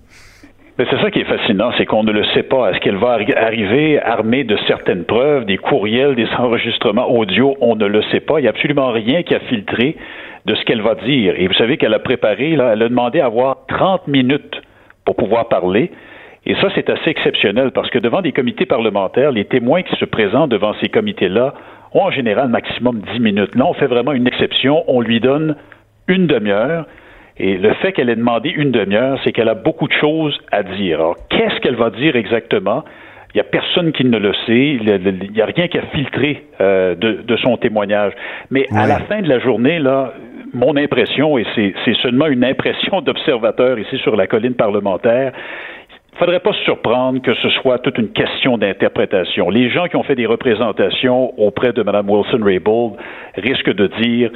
[0.77, 2.71] Mais c'est ça qui est fascinant, c'est qu'on ne le sait pas.
[2.71, 7.57] Est-ce qu'elle va arriver armée de certaines preuves, des courriels, des enregistrements audio?
[7.61, 8.41] On ne le sait pas.
[8.41, 9.97] Il n'y a absolument rien qui a filtré
[10.47, 11.35] de ce qu'elle va dire.
[11.39, 14.61] Et vous savez qu'elle a préparé, elle a demandé à avoir 30 minutes
[15.05, 15.93] pour pouvoir parler.
[16.47, 20.05] Et ça, c'est assez exceptionnel parce que devant des comités parlementaires, les témoins qui se
[20.05, 21.55] présentent devant ces comités-là
[21.93, 23.55] ont en général maximum 10 minutes.
[23.55, 24.85] Là, on fait vraiment une exception.
[24.89, 25.57] On lui donne
[26.09, 26.87] une demi-heure.
[27.37, 30.63] Et le fait qu'elle ait demandé une demi-heure, c'est qu'elle a beaucoup de choses à
[30.63, 31.01] dire.
[31.01, 32.85] Alors, qu'est-ce qu'elle va dire exactement?
[33.35, 34.79] Il n'y a personne qui ne le sait.
[34.81, 38.13] Il n'y a rien qui a filtré euh, de, son témoignage.
[38.51, 40.15] Mais à la fin de la journée, là,
[40.53, 45.33] mon impression, et c'est seulement une impression d'observateur ici sur la colline parlementaire,
[46.19, 49.51] faudrait pas se surprendre que ce soit toute une question d'interprétation.
[49.51, 52.95] Les gens qui ont fait des représentations auprès de Mme Wilson-Raybould
[53.37, 54.31] risquent de dire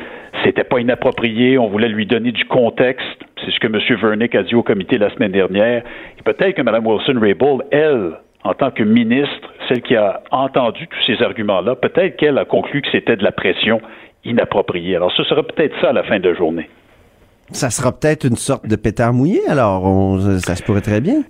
[0.45, 3.07] c'était pas inapproprié, on voulait lui donner du contexte.
[3.45, 3.99] C'est ce que M.
[4.01, 5.83] Vernick a dit au comité la semaine dernière.
[6.25, 8.13] Peut-être que Mme Wilson-Raybould, elle,
[8.45, 12.83] en tant que ministre, celle qui a entendu tous ces arguments-là, peut-être qu'elle a conclu
[12.83, 13.81] que c'était de la pression
[14.25, 14.97] inappropriée.
[14.97, 16.69] Alors, ce sera peut-être ça à la fin de la journée.
[17.51, 21.23] Ça sera peut-être une sorte de pétard mouillé, alors ça se pourrait très bien.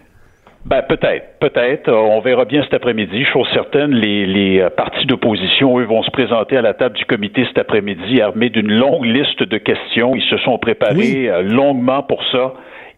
[0.69, 1.91] Ben, peut-être, peut-être.
[1.91, 3.25] On verra bien cet après-midi.
[3.25, 7.07] Chose certaine, les, les euh, partis d'opposition, eux, vont se présenter à la table du
[7.07, 10.15] comité cet après-midi armés d'une longue liste de questions.
[10.15, 12.53] Ils se sont préparés euh, longuement pour ça.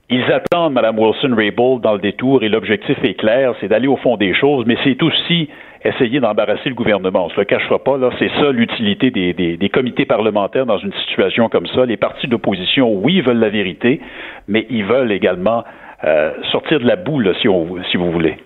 [0.09, 4.17] Ils attendent Mme Wilson-Raybould dans le détour et l'objectif est clair, c'est d'aller au fond
[4.17, 5.49] des choses, mais c'est aussi
[5.85, 7.27] essayer d'embarrasser le gouvernement.
[7.27, 10.79] On ne se le cachera pas, là, c'est ça l'utilité des, des, comités parlementaires dans
[10.79, 11.87] une situation comme ça.
[11.87, 14.01] Les partis d'opposition, oui, veulent la vérité,
[14.49, 15.63] mais ils veulent également
[16.05, 17.49] euh, sortir de la boule, si,
[17.91, 18.37] si vous voulez.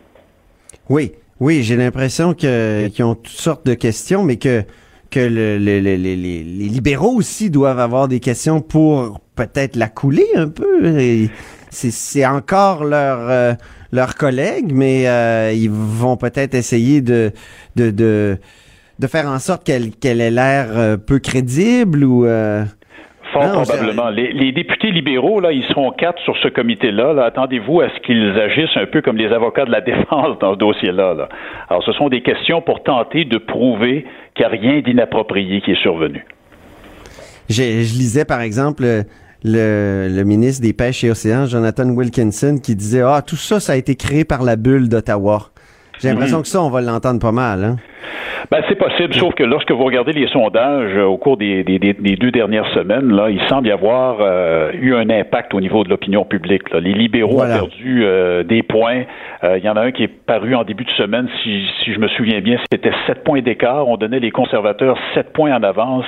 [0.88, 4.64] Oui, oui, j'ai l'impression qu'ils ont toutes sortes de questions, mais que
[5.11, 5.97] que le, les
[6.69, 11.29] libéraux aussi doivent avoir des questions pour peut-être la couler un peu.
[11.71, 13.53] C'est encore leur euh,
[13.93, 17.31] leurs collègues, mais euh, ils vont peut-être essayer de
[17.77, 18.38] de, de
[18.99, 22.27] de faire en sorte qu'elle qu'elle ait l'air peu crédible ou
[23.35, 24.11] Fort probablement.
[24.11, 27.12] Les, députés libéraux, là, ils seront quatre sur ce comité-là.
[27.12, 27.25] Là.
[27.25, 30.59] Attendez-vous à ce qu'ils agissent un peu comme les avocats de la défense dans ce
[30.59, 31.14] dossier-là.
[31.14, 31.29] Là.
[31.68, 35.73] Alors, ce sont des questions pour tenter de prouver qu'il n'y a rien d'inapproprié qui
[35.73, 36.25] est survenu.
[37.51, 38.85] Je, lisais, par exemple,
[39.44, 43.73] le, le, ministre des Pêches et Océans, Jonathan Wilkinson, qui disait Ah, tout ça, ça
[43.73, 45.51] a été créé par la bulle d'Ottawa.
[46.00, 46.42] J'ai l'impression mhm.
[46.42, 47.64] que ça, on va l'entendre pas mal.
[47.64, 47.76] Hein?
[48.50, 51.78] Ben, c'est possible, sauf que lorsque vous regardez les sondages euh, au cours des, des,
[51.78, 55.83] des, deux dernières semaines, là, il semble y avoir euh, eu un impact au niveau
[55.83, 56.70] de l'opinion publique.
[56.70, 56.80] Là.
[56.80, 59.04] Les libéraux ont perdu euh, des points.
[59.42, 61.98] Il y en a un qui est paru en début de semaine, si, si je
[61.98, 63.87] me souviens bien, c'était sept points d'écart.
[63.88, 66.07] On donnait les conservateurs sept points en avance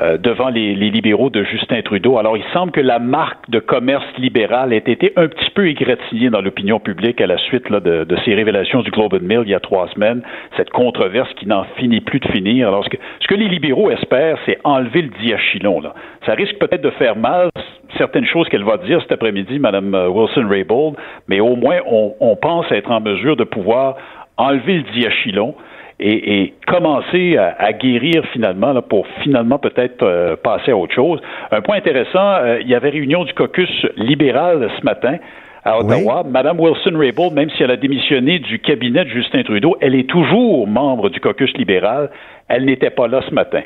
[0.00, 2.18] euh, devant les, libéraux de Justin Trudeau.
[2.18, 6.30] Alors, il semble que la marque de commerce libéral ait été un petit peu égratignée
[6.30, 9.54] dans l'opinion publique à la suite de, ces révélations du Globe and Mail il y
[9.54, 10.22] a trois semaines,
[10.56, 12.66] cette controverse qui n'en finit plus de finir.
[12.66, 15.80] Alors, ce que, les libéraux espèrent, c'est enlever le diachylon.
[15.80, 15.94] Là.
[16.26, 17.50] Ça risque peut-être de faire mal
[17.96, 20.96] certaines choses qu'elle va dire cet après-midi, Mme euh, Wilson-Raybould,
[21.28, 23.96] mais au moins, on, on pense être en mesure de pouvoir
[24.36, 25.54] enlever le diachylon
[26.00, 31.20] et, commencer à, guérir finalement pour finalement peut-être euh, passer à autre chose.
[31.50, 35.16] Un point intéressant, euh, il y avait réunion du caucus libéral ce matin
[35.64, 36.24] à Ottawa.
[36.28, 40.66] Madame Wilson-Raybould, même si elle a démissionné du cabinet de Justin Trudeau, elle est toujours
[40.66, 42.10] membre du caucus libéral.
[42.48, 43.62] Elle n'était pas là ce matin.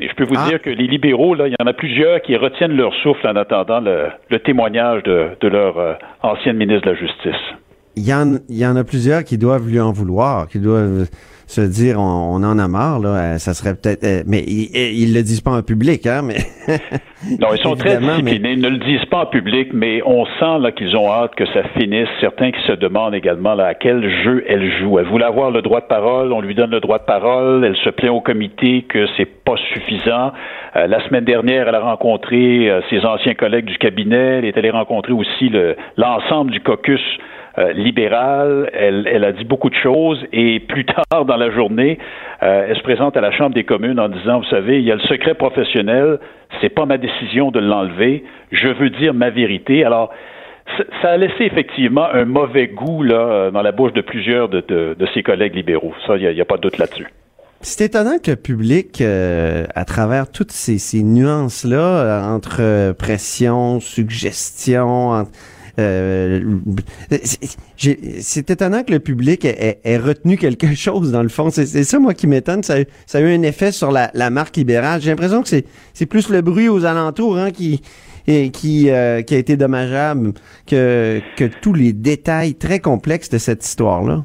[0.00, 0.48] Mais je peux vous ah.
[0.48, 3.36] dire que les libéraux, là, il y en a plusieurs qui retiennent leur souffle en
[3.36, 7.42] attendant le, témoignage de, leur euh, ancienne ministre de la Justice.
[7.96, 11.08] il y, en, il y en a plusieurs qui doivent lui en vouloir, qui doivent
[11.46, 15.14] se dire on, en a marre là, euh, ça serait peut-être euh, mais ils, ils
[15.14, 16.36] le disent pas en public hein, mais
[17.40, 20.58] Non, ils sont très disciplinés, ils ne le disent pas en public, mais on sent
[20.60, 22.08] là qu'ils ont hâte que ça finisse.
[22.20, 24.98] Certains qui se demandent également là, à quel jeu elle joue.
[24.98, 27.76] Elle voulait avoir le droit de parole, on lui donne le droit de parole, elle
[27.76, 30.32] se plaint au comité que c'est pas suffisant.
[30.76, 34.70] Euh, la semaine dernière, elle a rencontré ses anciens collègues du cabinet, elle est allée
[34.70, 35.50] rencontrer aussi
[35.96, 37.00] l'ensemble du caucus
[37.56, 38.68] euh, libérale.
[38.72, 41.98] Elle, a dit beaucoup de choses et plus tard dans la journée,
[42.42, 44.90] euh, elle se présente à la Chambre des communes en disant, vous savez, il y
[44.90, 46.18] a le secret professionnel,
[46.60, 49.84] c'est pas ma décision de l'enlever, je veux dire ma vérité.
[49.84, 50.10] Alors,
[51.00, 55.22] ça a laissé effectivement un mauvais goût là, dans la bouche de plusieurs de, ses
[55.22, 55.94] collègues libéraux.
[56.08, 57.06] Ça, il n'y a, pas de doute là-dessus.
[57.60, 65.10] C'est étonnant que le public, euh, à travers toutes ces, ces nuances-là, entre pression, suggestion,
[65.10, 66.40] entre euh, c'est
[68.50, 71.50] étonnant que le public ait, retenu quelque chose, dans le fond.
[71.50, 72.62] C'est ça, moi, qui m'étonne.
[72.62, 72.76] Ça,
[73.14, 75.00] a eu un effet sur la, marque libérale.
[75.00, 77.80] J'ai l'impression que c'est plus le bruit aux alentours hein, qui,
[78.28, 80.32] euh, qui a été dommageable
[80.66, 81.20] que
[81.60, 84.24] tous les détails très complexes de cette histoire-là.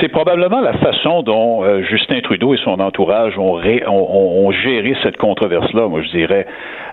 [0.00, 5.88] C'est probablement la façon dont euh, Justin Trudeau et son entourage ont, géré cette controverse-là,
[5.88, 6.46] moi je dirais.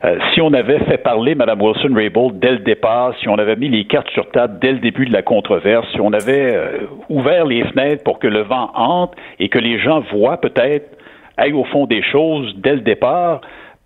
[0.04, 3.70] Euh, si on avait fait parler Mme Wilson-Raybould dès le départ, si on avait mis
[3.70, 6.78] les cartes sur table dès le début de la controverse, si on avait euh,
[7.10, 10.98] ouvert les fenêtres pour que le vent entre et que les gens voient peut-être,
[11.38, 13.42] aillent au fond des choses dès le départ,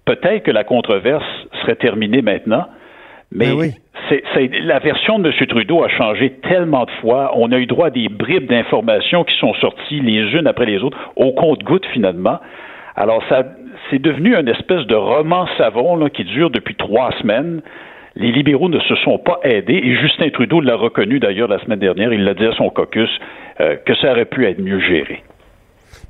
[0.06, 1.26] peut-être que la controverse
[1.62, 2.66] serait terminée maintenant.
[3.36, 3.72] Mais ben
[4.10, 5.48] c'est, la version de M.
[5.48, 7.32] Trudeau a changé tellement de fois.
[7.36, 10.84] On a eu droit à des bribes d'informations qui sont sorties les unes après les
[10.84, 12.40] autres, au compte-goutte finalement.
[12.96, 13.44] Alors, ça,
[13.90, 17.62] c'est devenu une espèce de roman savon là, qui dure depuis trois semaines.
[18.16, 21.80] Les libéraux ne se sont pas aidés et Justin Trudeau l'a reconnu d'ailleurs la semaine
[21.80, 22.14] dernière.
[22.14, 23.10] Il l'a dit à son caucus
[23.60, 25.22] euh, que ça aurait pu être mieux géré.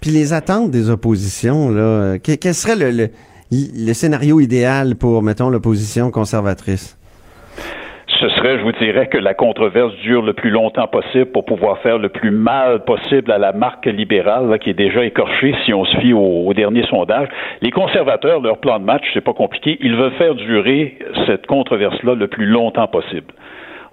[0.02, 3.08] Puis les attentes des oppositions, là, quel, serait le,
[3.52, 7.00] le scénario idéal pour, mettons, l'opposition conservatrice?
[8.20, 11.80] Ce serait, je vous dirais, que la controverse dure le plus longtemps possible pour pouvoir
[11.80, 15.86] faire le plus mal possible à la marque libérale qui est déjà écorchée si on
[15.86, 17.28] se fie au, au dernier sondage.
[17.62, 22.16] Les conservateurs, leur plan de match, c'est pas compliqué, ils veulent faire durer cette controverse-là
[22.16, 23.34] le plus longtemps possible.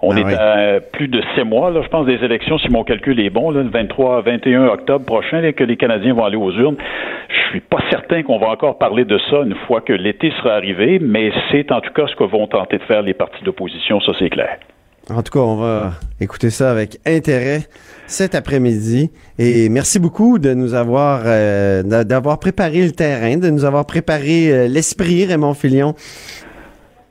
[0.05, 2.83] On ah est à plus de six mois, là, je pense, des élections, si mon
[2.83, 6.75] calcul est bon, le 23, 21 octobre prochain, que les Canadiens vont aller aux urnes.
[7.29, 10.55] Je suis pas certain qu'on va encore parler de ça une fois que l'été sera
[10.55, 14.01] arrivé, mais c'est en tout cas ce que vont tenter de faire les partis d'opposition,
[14.01, 14.57] ça c'est clair.
[15.09, 17.63] En tout cas, on va écouter ça avec intérêt
[18.07, 19.11] cet après-midi.
[19.37, 24.49] Et merci beaucoup de nous avoir euh, d'avoir préparé le terrain, de nous avoir préparé
[24.49, 25.93] euh, l'esprit, Raymond Filion,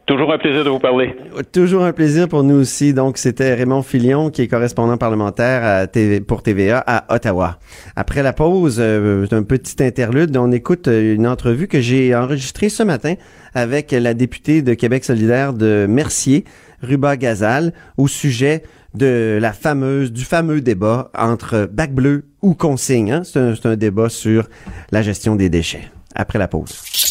[0.07, 1.15] Toujours un plaisir de vous parler.
[1.53, 2.93] Toujours un plaisir pour nous aussi.
[2.93, 5.87] Donc, c'était Raymond Filion, qui est correspondant parlementaire
[6.27, 7.59] pour TVA à Ottawa.
[7.95, 12.69] Après la pause, euh, un petit interlude, on écoute euh, une entrevue que j'ai enregistrée
[12.69, 13.15] ce matin
[13.55, 16.45] avec la députée de Québec solidaire de Mercier,
[16.83, 23.13] Ruba Gazal, au sujet de la fameuse, du fameux débat entre bac bleu ou consigne.
[23.13, 23.23] Hein?
[23.25, 24.49] C'est un débat sur
[24.91, 25.89] la gestion des déchets.
[26.15, 27.02] Après la pause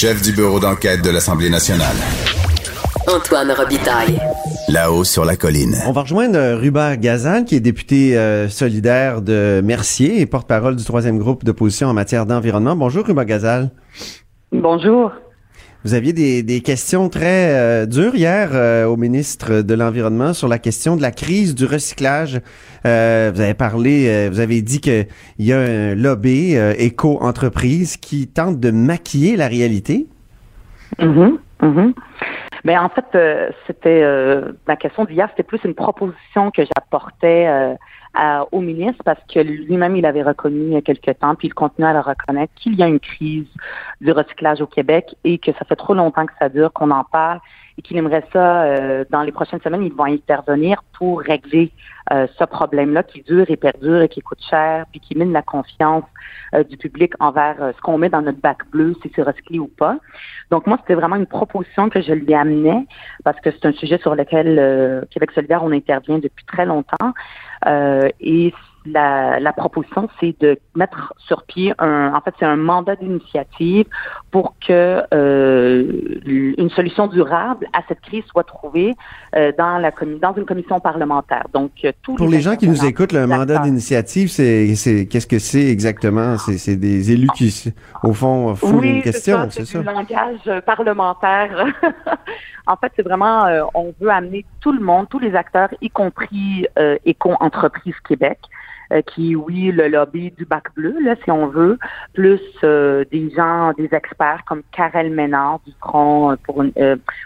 [0.00, 1.94] chef du bureau d'enquête de l'Assemblée nationale.
[3.06, 4.18] Antoine Robitaille.
[4.70, 5.76] Là-haut sur la colline.
[5.86, 10.76] On va rejoindre euh, Rubert Gazan, qui est député euh, solidaire de Mercier et porte-parole
[10.76, 12.76] du troisième groupe d'opposition en matière d'environnement.
[12.76, 13.72] Bonjour, Rubert Gazal.
[14.52, 15.12] Bonjour.
[15.82, 20.46] Vous aviez des, des questions très euh, dures hier euh, au ministre de l'Environnement sur
[20.46, 22.38] la question de la crise du recyclage.
[22.84, 25.06] Euh, vous avez parlé, vous avez dit qu'il
[25.38, 30.06] y a un lobby éco-entreprise qui tente de maquiller la réalité.
[30.98, 31.36] Mm
[32.64, 33.18] Mais en fait,
[33.66, 34.04] c'était
[34.68, 37.76] ma question d'hier, c'était plus une proposition que j'apportais
[38.52, 41.54] au ministre parce que lui-même, il avait reconnu il y a quelque temps, puis il
[41.54, 43.46] continue à le reconnaître, qu'il y a une crise
[44.00, 47.04] du recyclage au Québec et que ça fait trop longtemps que ça dure, qu'on en
[47.04, 47.40] parle
[47.80, 51.72] et qu'il aimerait ça, euh, dans les prochaines semaines, ils vont intervenir pour régler
[52.12, 55.40] euh, ce problème-là qui dure et perdure et qui coûte cher, puis qui mine la
[55.40, 56.04] confiance
[56.54, 59.68] euh, du public envers ce qu'on met dans notre bac bleu, si c'est recyclé ou
[59.68, 59.96] pas.
[60.50, 62.86] Donc moi, c'était vraiment une proposition que je lui amenais
[63.24, 67.14] parce que c'est un sujet sur lequel Québec solidaire, on intervient depuis très longtemps.
[67.66, 68.54] Et
[68.86, 73.86] la, la proposition, c'est de mettre sur pied un, en fait, c'est un mandat d'initiative
[74.30, 75.92] pour que euh,
[76.24, 78.94] une solution durable à cette crise soit trouvée
[79.36, 79.90] euh, dans la
[80.22, 81.46] dans une commission parlementaire.
[81.52, 85.26] Donc, euh, tous pour les, gens qui nous écoutent, le mandat d'initiative, c'est c'est qu'est-ce
[85.26, 86.38] que c'est exactement?
[86.38, 89.82] C'est c'est des élus qui, au fond, font oui, une question, c'est ça.
[89.82, 91.66] C'est langage parlementaire.
[92.66, 96.66] en fait, c'est vraiment, on veut amener tout le monde, tous les acteurs, y compris
[97.04, 98.60] Éco-entreprise Québec, euh,
[99.06, 101.78] qui, oui, le lobby du bac bleu, là, si on veut,
[102.12, 106.72] plus euh, des gens, des experts comme Karel Ménard du Front euh, pour une,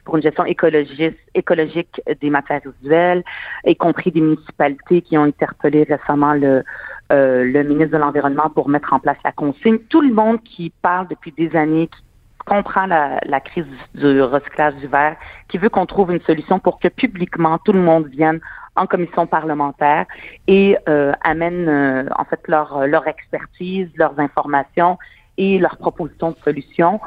[0.05, 3.25] pour une gestion écologiste, écologique des matières résiduelles,
[3.65, 6.63] y compris des municipalités qui ont interpellé récemment le,
[7.11, 9.79] le ministre de l'Environnement pour mettre en place la consigne.
[9.89, 12.03] Tout le monde qui parle depuis des années, qui
[12.45, 15.17] comprend la, la, crise du recyclage du verre,
[15.49, 18.41] qui veut qu'on trouve une solution pour que publiquement tout le monde vienne
[18.77, 20.07] en commission parlementaire
[20.47, 24.99] et euh, amènent euh, en fait leur, leur expertise, leurs informations
[25.37, 27.01] et leurs propositions de solutions.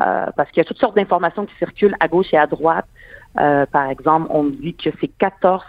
[0.00, 2.86] Euh, parce qu'il y a toutes sortes d'informations qui circulent à gauche et à droite.
[3.38, 5.60] Euh, par exemple, on dit que c'est 14%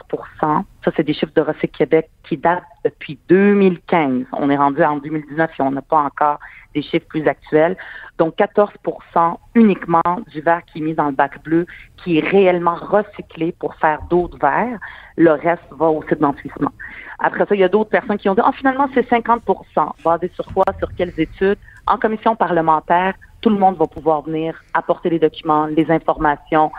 [0.42, 4.26] ça c'est des chiffres de Recyc Québec qui datent depuis 2015.
[4.34, 6.40] On est rendu en 2019 et on n'a pas encore
[6.74, 7.78] des chiffres plus actuels.
[8.18, 11.66] Donc 14% uniquement du verre qui est mis dans le bac bleu,
[11.98, 14.80] qui est réellement recyclé pour faire d'autres verres.
[15.18, 16.72] Le reste va au site d'enfouissement.
[17.20, 20.32] Après ça, il y a d'autres personnes qui ont dit, ah, finalement, c'est 50% Basé
[20.36, 20.66] sur quoi?
[20.80, 21.58] Sur quelles études?
[21.88, 26.72] En commission parlementaire, tout le monde va pouvoir venir apporter les documents, les informations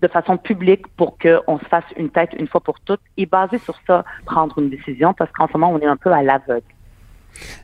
[0.00, 3.58] de façon publique pour qu'on se fasse une tête une fois pour toutes et basé
[3.58, 6.66] sur ça, prendre une décision parce qu'en ce moment, on est un peu à l'aveugle.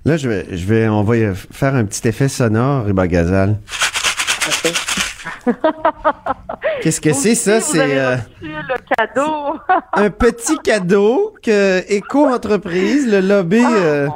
[0.04, 3.59] Là, je vais, je vais, on va faire un petit effet sonore, Riba Gazal.
[6.83, 7.61] Qu'est-ce que c'est ça?
[7.61, 8.16] C'est euh,
[8.96, 9.57] cadeau.
[9.94, 14.09] un petit cadeau que Éco-entreprise, le lobby Ah, euh,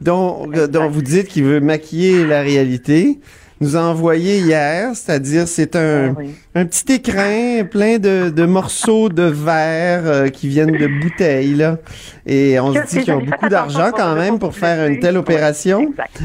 [0.00, 3.20] dont, dont vous dites qu'il veut maquiller la réalité,
[3.60, 6.14] nous a envoyé hier, c'est-à-dire c'est un,
[6.54, 11.54] un petit écrin plein de, de morceaux de verre euh, qui viennent de bouteilles.
[11.54, 11.78] Là.
[12.26, 15.80] Et on se dit qu'ils ont beaucoup d'argent quand même pour faire une telle opération.
[15.80, 16.20] Exact.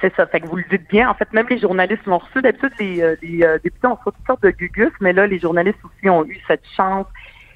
[0.00, 0.26] C'est ça.
[0.26, 1.08] Fait que vous le dites bien.
[1.08, 2.42] En fait, même les journalistes l'ont reçu.
[2.42, 5.38] D'habitude, les, euh, les euh, députés ont reçu toutes sortes de gugus, mais là, les
[5.38, 7.06] journalistes aussi ont eu cette chance.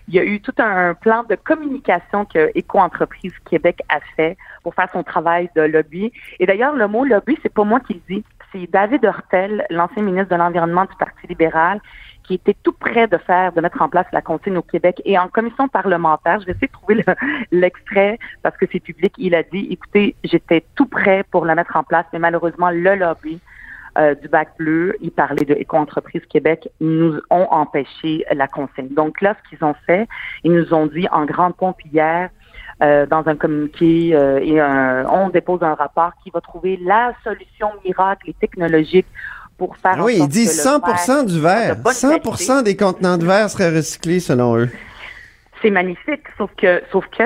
[0.08, 4.74] Il y a eu tout un plan de communication que Éco-entreprise Québec a fait pour
[4.74, 6.10] faire son travail de lobby.
[6.40, 8.24] Et d'ailleurs, le mot lobby, c'est pas moi qui le dis.
[8.52, 11.80] C'est David Hurtel, l'ancien ministre de l'Environnement du Parti libéral,
[12.24, 15.00] qui était tout près de faire, de mettre en place la consigne au Québec.
[15.04, 17.14] Et en commission parlementaire, je vais essayer de trouver le-
[17.58, 19.14] l'extrait parce que c'est public.
[19.18, 22.94] Il a dit, écoutez, j'étais tout prêt pour la mettre en place, mais malheureusement, le
[22.96, 23.40] lobby
[23.96, 28.88] euh, du bac bleu, il parlait de Éco-entreprise Québec, nous ont empêché la consigne.
[28.94, 30.06] Donc là, ce qu'ils ont fait,
[30.44, 32.30] ils nous ont dit en grande pompe hier,
[32.82, 37.12] euh, dans un communiqué, euh, et un- on dépose un rapport qui va trouver la
[37.24, 39.06] solution miracle et technologique
[39.56, 41.76] pour faire en Oui, ils disent que le 100 du verre.
[41.76, 44.70] de bonne 100 des contenants de verre seraient recyclés selon eux.
[45.60, 47.24] C'est magnifique, sauf que, sauf que,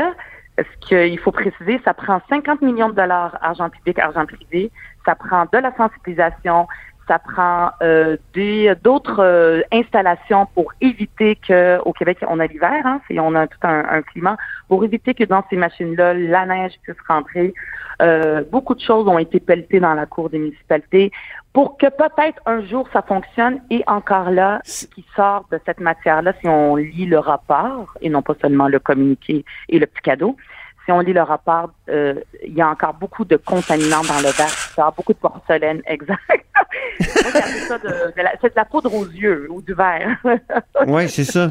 [0.59, 4.71] ce qu'il faut préciser, ça prend 50 millions de dollars argent public, argent privé,
[5.05, 6.67] ça prend de la sensibilisation,
[7.09, 12.83] ça prend euh, des d'autres euh, installations pour éviter que au Québec on a l'hiver,
[12.85, 14.37] hein, on a tout un, un climat
[14.69, 17.55] pour éviter que dans ces machines-là la neige puisse rentrer.
[18.01, 21.13] Euh, beaucoup de choses ont été pelletées dans la cour des municipalités
[21.53, 23.61] pour que peut-être un jour ça fonctionne.
[23.71, 28.09] Et encore là, ce qui sort de cette matière-là, si on lit le rapport et
[28.09, 30.37] non pas seulement le communiqué et le petit cadeau,
[30.85, 32.15] si on lit le rapport, euh,
[32.45, 35.81] il y a encore beaucoup de contaminants dans le verre qui sort, beaucoup de porcelaine,
[35.87, 36.21] exact.
[37.01, 40.17] De, de c'est de la poudre aux yeux ou du verre.
[40.87, 41.51] Oui, c'est ça.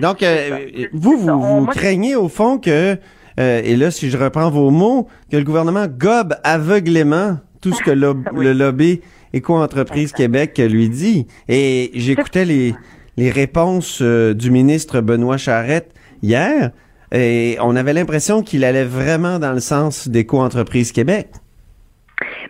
[0.00, 2.96] Donc, euh, vous, vous, vous moi, craignez au fond que,
[3.40, 7.82] euh, et là, si je reprends vos mots, que le gouvernement gobe aveuglément tout ce
[7.82, 9.00] que lo- le lobby
[9.32, 11.26] Éco-entreprise Québec lui dit.
[11.48, 12.74] Et j'écoutais les,
[13.16, 16.70] les réponses du ministre Benoît Charette hier,
[17.16, 21.28] et on avait l'impression qu'il allait vraiment dans le sens d'Éco-entreprise Québec.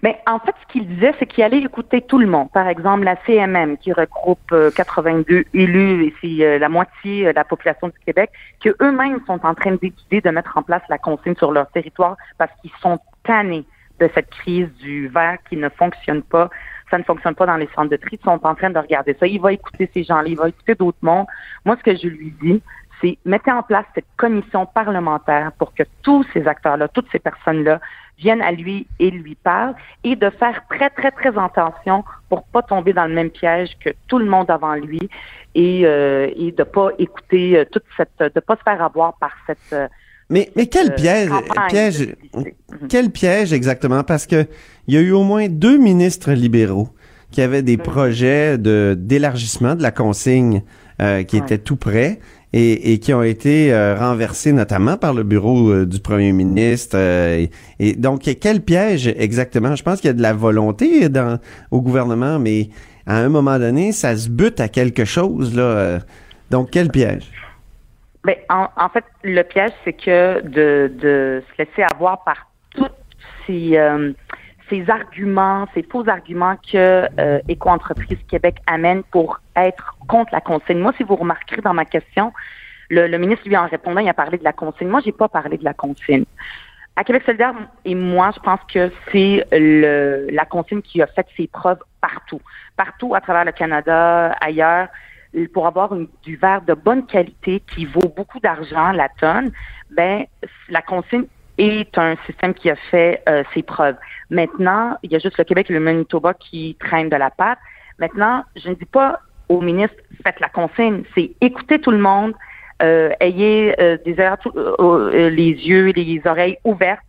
[0.02, 2.50] Mais en fait, ce qu'il disait, c'est qu'il allait écouter tout le monde.
[2.52, 7.30] Par exemple, la CMM, qui regroupe euh, 82 élus, et c'est euh, la moitié euh,
[7.30, 8.30] de la population du Québec,
[8.62, 12.16] que eux-mêmes sont en train d'étudier de mettre en place la consigne sur leur territoire
[12.38, 13.64] parce qu'ils sont tannés
[13.98, 16.50] de cette crise du verre qui ne fonctionne pas.
[16.90, 18.18] Ça ne fonctionne pas dans les centres de tri.
[18.20, 19.26] Ils sont en train de regarder ça.
[19.26, 20.28] Il va écouter ces gens-là.
[20.28, 21.26] Il va écouter d'autres mondes.
[21.64, 22.62] Moi, ce que je lui dis,
[23.00, 27.80] c'est mettez en place cette commission parlementaire pour que tous ces acteurs-là, toutes ces personnes-là
[28.18, 32.62] viennent à lui et lui parlent et de faire très, très, très attention pour pas
[32.62, 35.08] tomber dans le même piège que tout le monde avant lui
[35.54, 39.32] et, euh, et de pas écouter euh, toute cette, de pas se faire avoir par
[39.46, 39.88] cette, euh,
[40.30, 40.94] Mais, mais quel euh,
[41.68, 42.00] piège.
[42.34, 42.88] Mhm.
[42.88, 44.02] quel piège exactement?
[44.02, 44.46] Parce que
[44.86, 46.88] il y a eu au moins deux ministres libéraux
[47.30, 50.62] qui avaient des projets de d'élargissement de la consigne
[51.00, 51.42] euh, qui Ouais.
[51.42, 52.18] étaient tout prêts
[52.52, 56.96] et, et qui ont été euh, renversés notamment par le bureau euh, du premier ministre.
[56.96, 59.74] et, et donc, quel piège exactement?
[59.76, 61.38] Je pense qu'il y a de la volonté dans,
[61.70, 62.70] au gouvernement, mais
[63.06, 65.54] à un moment donné, ça se bute à quelque chose.
[65.54, 65.98] Là,
[66.50, 67.30] donc, quel piège?
[68.24, 72.88] Ben, en, en fait, le piège, c'est que de, de se laisser avoir par tous
[73.46, 74.12] ces, euh,
[74.68, 80.78] ces arguments, ces faux arguments que euh, Éco-entreprise Québec amène pour être contre la consigne.
[80.78, 82.32] Moi, si vous remarquerez dans ma question,
[82.90, 84.88] le, le ministre, lui, en répondant, il a parlé de la consigne.
[84.88, 86.24] Moi, j'ai pas parlé de la consigne.
[86.96, 91.26] À Québec solidaire et moi, je pense que c'est le, la consigne qui a fait
[91.36, 92.40] ses preuves partout,
[92.76, 94.88] partout à travers le Canada, ailleurs,
[95.52, 99.52] pour avoir du verre de bonne qualité qui vaut beaucoup d'argent la tonne.
[99.90, 100.24] Ben,
[100.70, 101.26] la consigne
[101.58, 103.96] est un système qui a fait euh, ses preuves.
[104.30, 107.58] Maintenant, il y a juste le Québec et le Manitoba qui traînent de la patte.
[107.98, 112.34] Maintenant, je ne dis pas au ministre faites la consigne, c'est écoutez tout le monde,
[112.82, 117.00] euh, ayez euh, des tout- euh, euh, les yeux, les oreilles ouvertes,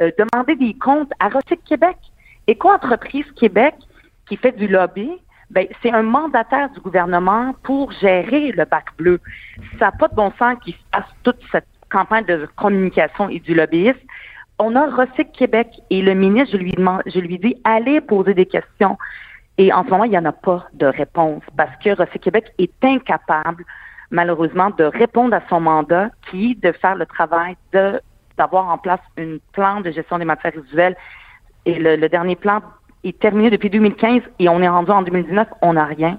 [0.00, 1.96] euh, demandez des comptes à Recyc Québec.
[2.46, 3.74] Éco-entreprise Québec
[4.28, 5.10] qui fait du lobby,
[5.50, 9.20] ben, c'est un mandataire du gouvernement pour gérer le bac bleu.
[9.78, 13.54] Ça n'a pas de bon sens qu'il fasse toute cette campagne de communication et du
[13.54, 13.98] lobbyisme.
[14.58, 18.34] On a Recyc Québec et le ministre, je lui demande, je lui dis, allez poser
[18.34, 18.96] des questions.
[19.58, 22.52] Et en ce moment, il n'y en a pas de réponse parce que Recyc Québec
[22.58, 23.64] est incapable,
[24.10, 28.00] malheureusement, de répondre à son mandat qui est de faire le travail de
[28.36, 30.94] d'avoir en place une plan de gestion des matières résiduelles.
[31.64, 32.60] Et le, le dernier plan
[33.02, 36.18] est terminé depuis 2015 et on est rendu en 2019, on n'a rien.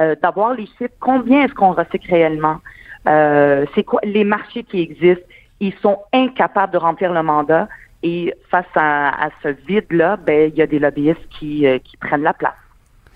[0.00, 2.58] Euh, D'avoir les chiffres, combien est-ce qu'on recycle réellement?
[3.06, 5.24] Euh, c'est quoi les marchés qui existent?
[5.60, 7.68] Ils sont incapables de remplir le mandat
[8.02, 12.34] et face à, ce vide-là, ben il y a des lobbyistes qui, euh, prennent la
[12.34, 12.52] place.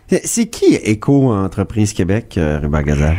[0.07, 3.16] C'est- C'est qui Éco-entreprise Québec, euh, Ruba Gazal?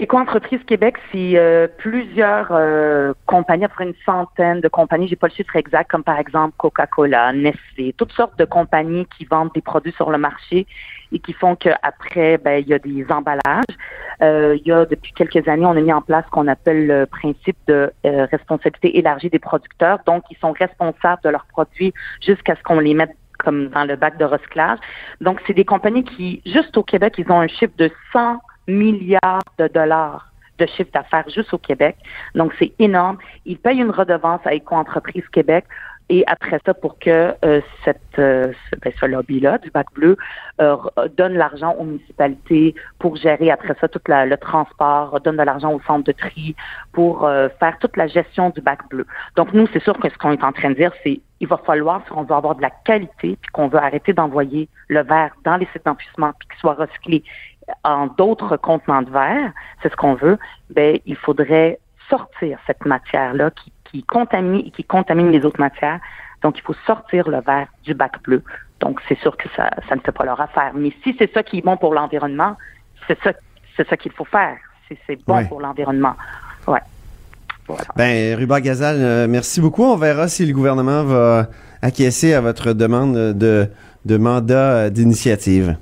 [0.00, 5.34] Éco-entreprise Québec, c'est euh, plusieurs euh, compagnies, après une centaine de compagnies, j'ai pas le
[5.34, 9.92] chiffre exact, comme par exemple Coca-Cola, Nestlé, toutes sortes de compagnies qui vendent des produits
[9.92, 10.66] sur le marché
[11.12, 13.76] et qui font qu'après, ben, il y a des emballages.
[14.22, 16.86] Euh, il y a depuis quelques années, on a mis en place ce qu'on appelle
[16.86, 19.98] le principe de euh, responsabilité élargie des producteurs.
[20.06, 21.92] Donc, ils sont responsables de leurs produits
[22.22, 24.78] jusqu'à ce qu'on les mette comme dans le bac de recyclage.
[25.20, 28.38] Donc, c'est des compagnies qui, juste au Québec, ils ont un chiffre de 100
[28.70, 31.96] milliards de dollars de chiffre d'affaires juste au Québec.
[32.34, 33.18] Donc, c'est énorme.
[33.46, 35.64] Ils payent une redevance à Éco-entreprise Québec.
[36.12, 40.16] Et après ça, pour que euh, cette, euh, ce, ben, ce lobby-là du bac bleu
[40.60, 40.76] euh,
[41.16, 45.80] donne l'argent aux municipalités pour gérer après ça tout le transport, donne de l'argent au
[45.82, 46.56] centre de tri
[46.92, 49.06] pour faire toute la gestion du bac bleu.
[49.36, 51.58] Donc nous, c'est sûr que ce qu'on est en train de dire, c'est il va
[51.58, 55.30] falloir, si on veut avoir de la qualité, puis qu'on veut arrêter d'envoyer le verre
[55.44, 57.22] dans les sites d'enfouissement, puis qu'il soit recyclé
[57.84, 59.52] en d'autres contenants de verre,
[59.82, 60.38] c'est ce qu'on veut,
[60.74, 66.00] ben il faudrait sortir cette matière-là qui, qui contamine qui contamine les autres matières.
[66.42, 68.42] Donc, il faut sortir le verre du bac bleu.
[68.80, 70.72] Donc, c'est sûr que ça, ça ne fait pas leur affaire.
[70.74, 72.56] Mais si c'est ça qui est bon pour l'environnement,
[73.06, 73.32] c'est ça,
[73.76, 74.56] c'est ça qu'il faut faire.
[74.88, 75.44] Si c'est bon Ouais.
[75.44, 76.14] pour l'environnement.
[76.66, 76.80] Ouais.
[77.94, 79.84] Ben, Ruba Gazal, euh, merci beaucoup.
[79.84, 81.46] On verra si le gouvernement va
[81.82, 83.68] acquiescer à votre demande de,
[84.06, 85.76] de mandat euh, d'initiative.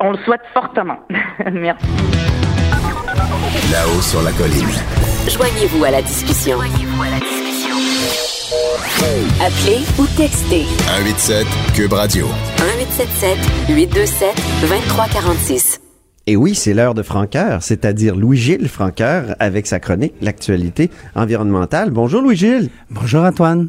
[0.00, 0.98] On le souhaite fortement.
[1.52, 1.86] Merci.
[3.72, 4.68] Là-haut sur la colline.
[5.28, 6.58] Joignez-vous à la discussion.
[9.40, 12.26] Appelez ou textez 187 Cube Radio.
[12.58, 15.80] 1877 827 2346.
[16.28, 21.90] Et oui, c'est l'heure de Franqueur, c'est-à-dire Louis-Gilles Franqueur avec sa chronique L'actualité environnementale.
[21.90, 22.68] Bonjour Louis-Gilles.
[22.90, 23.68] Bonjour Antoine.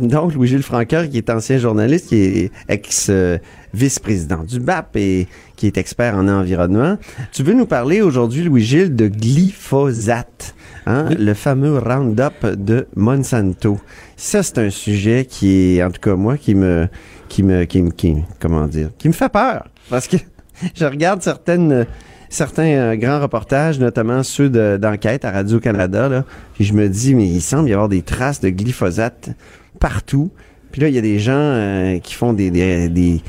[0.00, 5.78] Donc, Louis-Gilles Franqueur, qui est ancien journaliste, qui est ex-vice-président du BAP et qui est
[5.78, 6.98] expert en environnement.
[7.32, 10.54] Tu veux nous parler aujourd'hui, Louis-Gilles, de glyphosate,
[10.86, 13.78] hein, le fameux Roundup de Monsanto.
[14.16, 16.88] Ça, c'est un sujet qui est, en tout cas, moi, qui me,
[17.28, 19.66] qui me, qui me, qui, comment dire, qui me fait peur.
[19.90, 20.16] Parce que
[20.74, 21.86] je regarde certaines,
[22.28, 26.24] certains euh, grands reportages, notamment ceux de- d'enquête à Radio-Canada, là,
[26.54, 29.30] puis je me dis, mais il semble y avoir des traces de glyphosate
[29.76, 30.30] partout.
[30.72, 33.20] Puis là, il y a des gens euh, qui font des, des, des,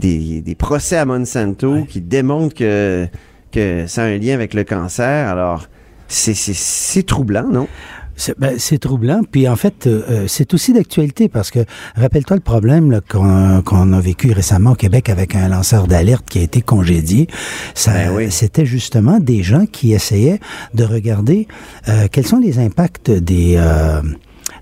[0.00, 3.06] des- des procès à Monsanto qui démontrent que,
[3.52, 5.28] que ça a un lien avec le cancer.
[5.28, 5.68] Alors,
[6.08, 7.68] c'est- c'est c'est troublant, non?
[8.16, 9.22] C'est ben, c'est troublant.
[9.30, 11.60] Puis en fait, euh, euh, c'est aussi d'actualité parce que
[11.96, 16.38] rappelle-toi le problème qu'on qu'on a vécu récemment au Québec avec un lanceur d'alerte qui
[16.40, 17.28] a été congédié.
[17.74, 17.92] Ça,
[18.28, 20.40] C'était justement des gens qui essayaient
[20.74, 21.48] de regarder
[21.88, 24.02] euh, quels sont les impacts des euh,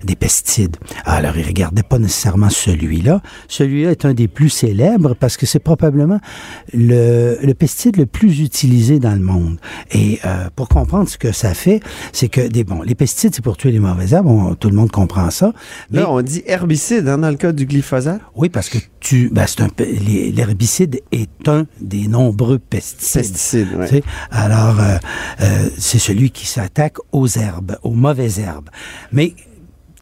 [0.03, 0.77] des pesticides.
[1.05, 3.21] Alors, il regardait pas nécessairement celui-là.
[3.47, 6.19] Celui-là est un des plus célèbres parce que c'est probablement
[6.73, 9.57] le, le pesticide le plus utilisé dans le monde.
[9.91, 11.81] Et euh, pour comprendre ce que ça fait,
[12.13, 14.75] c'est que des bon, les pesticides c'est pour tuer les mauvaises herbes, on- tout le
[14.75, 15.53] monde comprend ça.
[15.91, 18.21] Mais, Là, on dit herbicide hein, dans le cas du glyphosate?
[18.35, 19.69] oui, parce que tu, ben, c'est un,
[20.33, 23.21] l'herbicide est un des nombreux pesticides.
[23.21, 23.87] Pesticides, ouais.
[23.87, 24.97] Tu sais, Alors, euh,
[25.41, 28.69] euh, c'est celui qui s'attaque aux herbes, aux mauvaises herbes.
[29.11, 29.33] Mais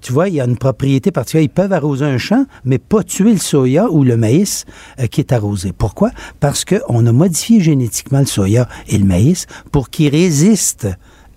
[0.08, 1.44] tu vois, il y a une propriété particulière.
[1.44, 4.64] Ils peuvent arroser un champ, mais pas tuer le soya ou le maïs
[5.02, 5.74] euh, qui est arrosé.
[5.78, 6.12] Pourquoi?
[6.40, 10.88] Parce qu'on a modifié génétiquement le soya et le maïs pour qu'ils résistent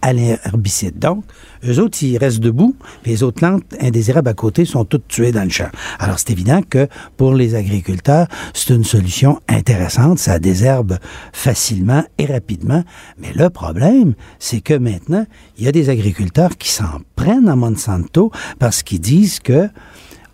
[0.02, 0.98] à l'herbicide.
[0.98, 1.24] Donc,
[1.64, 2.74] eux autres, ils restent debout,
[3.04, 5.68] les autres plantes indésirables à côté sont toutes tuées dans le champ.
[5.98, 10.18] Alors, c'est évident que pour les agriculteurs, c'est une solution intéressante.
[10.18, 10.98] Ça désherbe
[11.32, 12.82] facilement et rapidement.
[13.18, 15.26] Mais le problème, c'est que maintenant,
[15.58, 19.68] il y a des agriculteurs qui s'en prennent à Monsanto parce qu'ils disent que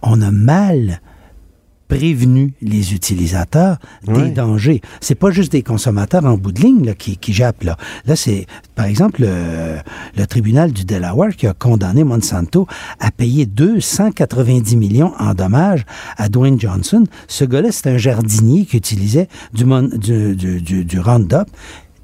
[0.02, 1.00] on a mal
[1.88, 4.80] prévenu les utilisateurs des dangers.
[5.00, 7.64] C'est pas juste des consommateurs en bout de ligne là, qui, qui jappent.
[7.64, 7.76] Là,
[8.06, 9.76] là c'est par exemple le,
[10.16, 12.66] le tribunal du Delaware qui a condamné Monsanto
[13.00, 15.84] à payer 290 millions en dommages
[16.16, 17.04] à Dwayne Johnson.
[17.28, 21.48] Ce gars-là, c'est un jardinier qui utilisait du, mon- du, du, du- du Roundup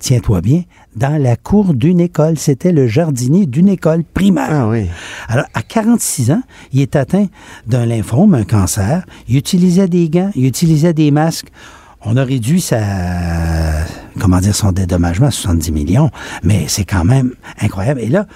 [0.03, 0.65] tiens-toi bien,
[0.97, 2.37] dans la cour d'une école.
[2.37, 4.49] C'était le jardinier d'une école primaire.
[4.51, 4.89] Ah oui.
[5.29, 6.43] Alors, à 46 ans,
[6.73, 7.29] il est atteint
[7.67, 9.07] d'un lymphome, un cancer.
[9.29, 11.49] Il utilisait des gants, il utilisait des masques.
[12.05, 12.83] On a réduit sa,
[14.19, 16.11] comment dire, son dédommagement à 70 millions,
[16.43, 18.01] mais c'est quand même incroyable.
[18.01, 18.27] Et là,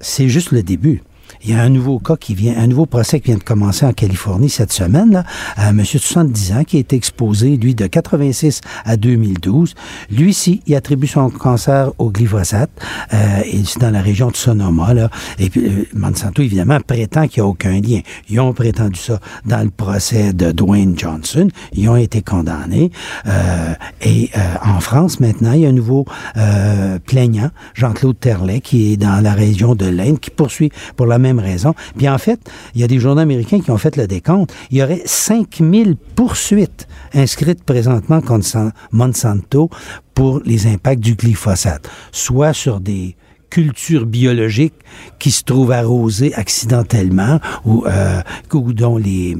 [0.00, 1.02] c'est juste le début.
[1.42, 3.86] Il y a un nouveau cas qui vient, un nouveau procès qui vient de commencer
[3.86, 5.24] en Californie cette semaine, là,
[5.56, 9.74] un monsieur de 70 ans qui a été exposé, lui, de 86 à 2012.
[10.10, 12.70] Lui, ci il attribue son cancer au glyphosate,
[13.12, 15.10] euh, et c'est dans la région de Sonoma, là.
[15.38, 18.00] Et puis, euh, Monsanto, évidemment, prétend qu'il n'y a aucun lien.
[18.28, 21.48] Ils ont prétendu ça dans le procès de Dwayne Johnson.
[21.72, 22.90] Ils ont été condamnés.
[23.26, 26.04] Euh, et euh, en France, maintenant, il y a un nouveau
[26.36, 31.15] euh, plaignant, Jean-Claude Terlet, qui est dans la région de l'Inde, qui poursuit pour la
[31.18, 31.74] même raison.
[31.96, 32.40] Puis en fait,
[32.74, 34.52] il y a des journaux américains qui ont fait le décompte.
[34.70, 39.70] Il y aurait 5000 poursuites inscrites présentement contre San- Monsanto
[40.14, 43.16] pour les impacts du glyphosate, soit sur des
[43.56, 44.74] cultures biologiques
[45.18, 48.20] qui se trouvent arrosées accidentellement ou, euh,
[48.52, 49.34] ou dont les,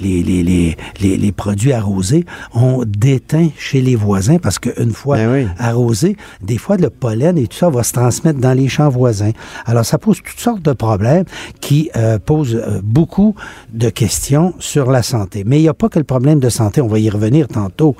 [0.00, 5.18] les, les, les, les, les produits arrosés ont déteint chez les voisins parce qu'une fois
[5.18, 8.88] Ben arrosé, des fois le pollen et tout ça va se transmettre dans les champs
[8.88, 9.32] voisins.
[9.66, 11.26] Alors ça pose toutes sortes de problèmes
[11.60, 13.34] qui euh, posent euh, beaucoup
[13.70, 15.44] de questions sur la santé.
[15.44, 17.96] Mais il n'y a pas que le problème de santé, on va y revenir tantôt.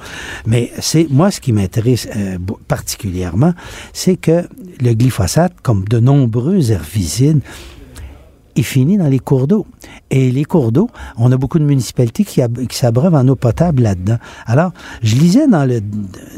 [0.46, 2.38] Mais c'est moi ce qui m'intéresse euh,
[2.68, 3.52] particulièrement,
[3.92, 4.48] c'est que
[4.80, 7.40] le glyphosate, comme de nombreux herbicides,
[8.56, 9.66] est fini dans les cours d'eau.
[10.10, 13.84] Et les cours d'eau, on a beaucoup de municipalités qui, qui s'abreuvent en eau potable
[13.84, 14.16] là-dedans.
[14.46, 15.80] Alors, je lisais dans le,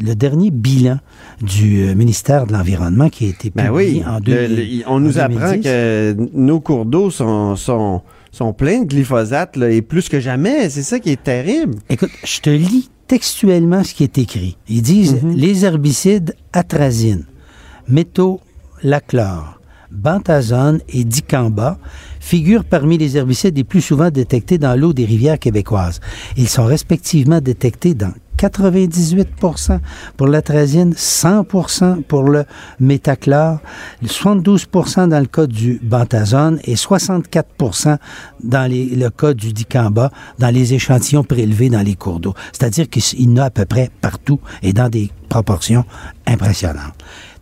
[0.03, 0.99] le dernier bilan
[1.41, 4.05] du euh, ministère de l'Environnement qui a été Ben publié oui.
[4.07, 5.63] en Le- 2000 le- on nous apprend 2010.
[5.63, 8.03] que nos cours d'eau sont, sont,
[8.33, 10.69] sont pleins de glyphosate là, et plus que jamais.
[10.69, 11.77] C'est ça qui est terrible.
[11.89, 14.59] Écoute, je te lis textuellement ce qui est écrit.
[14.69, 17.25] Ils disent les herbicides atrazine,
[18.83, 19.61] métolachlore,
[19.91, 21.79] bantazone et dicamba
[22.21, 26.01] figurent parmi les herbicides les plus souvent détectés dans l'eau des rivières québécoises.
[26.37, 29.81] Ils sont respectivement détectés dans 98%
[30.17, 32.45] pour l'atrazine, 100% pour le
[32.79, 33.59] métachlore,
[34.03, 37.99] 72% dans le cas du bantazone et 64%
[38.43, 42.35] dans le cas du dicamba dans les échantillons prélevés dans les cours d'eau.
[42.53, 45.85] C'est-à-dire qu'il y en a à peu près partout et dans des proportions
[46.27, 46.95] impressionnantes.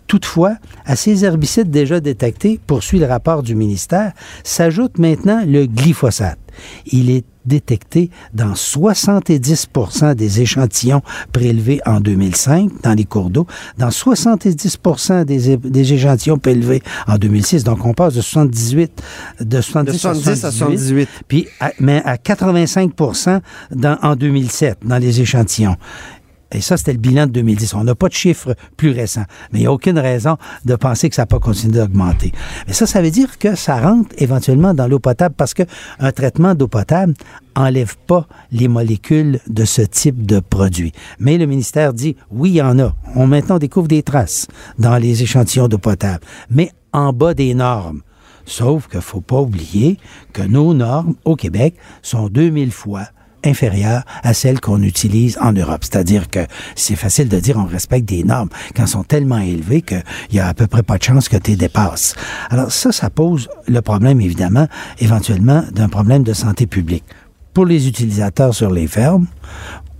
[0.09, 0.57] Toutefois,
[0.87, 6.39] à ces herbicides déjà détectés, poursuit le rapport du ministère, s'ajoute maintenant le glyphosate.
[6.87, 11.03] Il est détecté dans 70% des échantillons
[11.33, 13.47] prélevés en 2005 dans les cours d'eau,
[13.79, 14.79] dans 70
[15.27, 17.65] des, des échantillons prélevés en 2006.
[17.65, 19.03] Donc, on passe de 78,
[19.41, 21.09] de 70, De 70 à 78.
[21.29, 22.93] puis à- mais à 85
[23.71, 25.77] dans, en 2007 dans les échantillons.
[26.53, 27.75] Et ça, c'était le bilan de 2010.
[27.75, 29.25] On n'a pas de chiffres plus récents.
[29.53, 32.33] Mais il n'y a aucune raison de penser que ça n'a pas continué d'augmenter.
[32.67, 36.55] Mais ça, ça veut dire que ça rentre éventuellement dans l'eau potable parce qu'un traitement
[36.55, 37.15] d'eau potable
[37.55, 40.93] enlève pas les molécules de ce type de produit.
[41.19, 42.95] Mais le ministère dit, oui, il y en a.
[43.15, 44.47] On maintenant découvre des traces
[44.79, 48.03] dans les échantillons d'eau potable, mais en bas des normes.
[48.47, 49.99] Sauf qu'il faut pas oublier
[50.33, 53.05] que nos normes au Québec sont 2000 fois
[53.45, 55.83] inférieures à celles qu'on utilise en Europe.
[55.83, 56.41] C'est-à-dire que
[56.75, 60.41] c'est facile de dire on respecte des normes quand elles sont tellement élevées qu'il y
[60.41, 62.15] a à peu près pas de chance que tu les dépasses.
[62.51, 64.67] Alors ça, ça pose le problème, évidemment,
[64.99, 67.05] éventuellement, d'un problème de santé publique.
[67.55, 69.27] Pour les utilisateurs sur les fermes,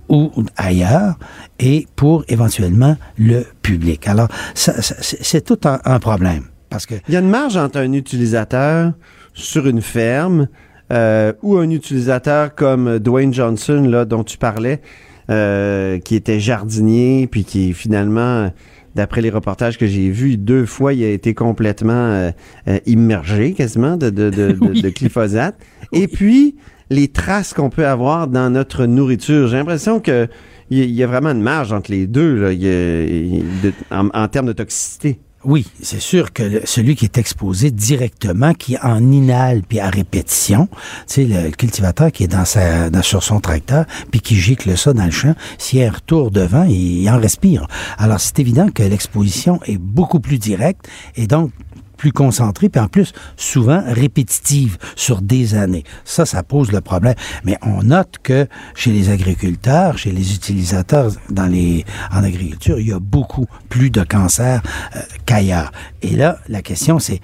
[0.09, 1.17] ou ailleurs
[1.59, 4.07] et pour éventuellement le public.
[4.07, 6.45] Alors, ça, c'est tout un, un problème.
[6.69, 8.93] Parce que Il y a une marge entre un utilisateur
[9.33, 10.47] sur une ferme
[10.91, 14.81] euh, ou un utilisateur comme Dwayne Johnson, là, dont tu parlais,
[15.29, 18.51] euh, qui était jardinier, puis qui finalement,
[18.95, 22.31] d'après les reportages que j'ai vus, deux fois, il a été complètement euh,
[22.67, 25.55] euh, immergé quasiment de, de, de, de- de glyphosate.
[25.91, 26.55] Et puis,
[26.89, 29.47] les traces qu'on peut avoir dans notre nourriture.
[29.47, 30.27] J'ai l'impression que
[30.71, 32.67] il y, a- il y a vraiment une marge entre les deux là, il y
[32.67, 35.19] a- il y a- de- en, en termes de toxicité.
[35.45, 40.67] Oui, c'est sûr que celui qui est exposé directement, qui en inhale puis à répétition,
[41.07, 44.91] sais, le cultivateur qui est dans sa, dans- sur son tracteur puis qui gicle ça
[44.91, 47.67] dans le champ, s'il y a un retour devant, il en respire.
[47.97, 51.51] Alors, c'est évident que l'exposition est beaucoup plus directe et donc
[51.99, 55.83] plus concentrée, puis en plus, souvent répétitive sur des années.
[56.05, 57.15] Ça, ça pose le problème.
[57.43, 62.87] Mais on note que chez les agriculteurs, chez les utilisateurs dans les, en agriculture, il
[62.87, 64.61] y a beaucoup plus de cancers
[64.95, 65.71] euh, qu'ailleurs.
[66.01, 67.19] Et là, la question, c'est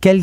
[0.00, 0.22] quel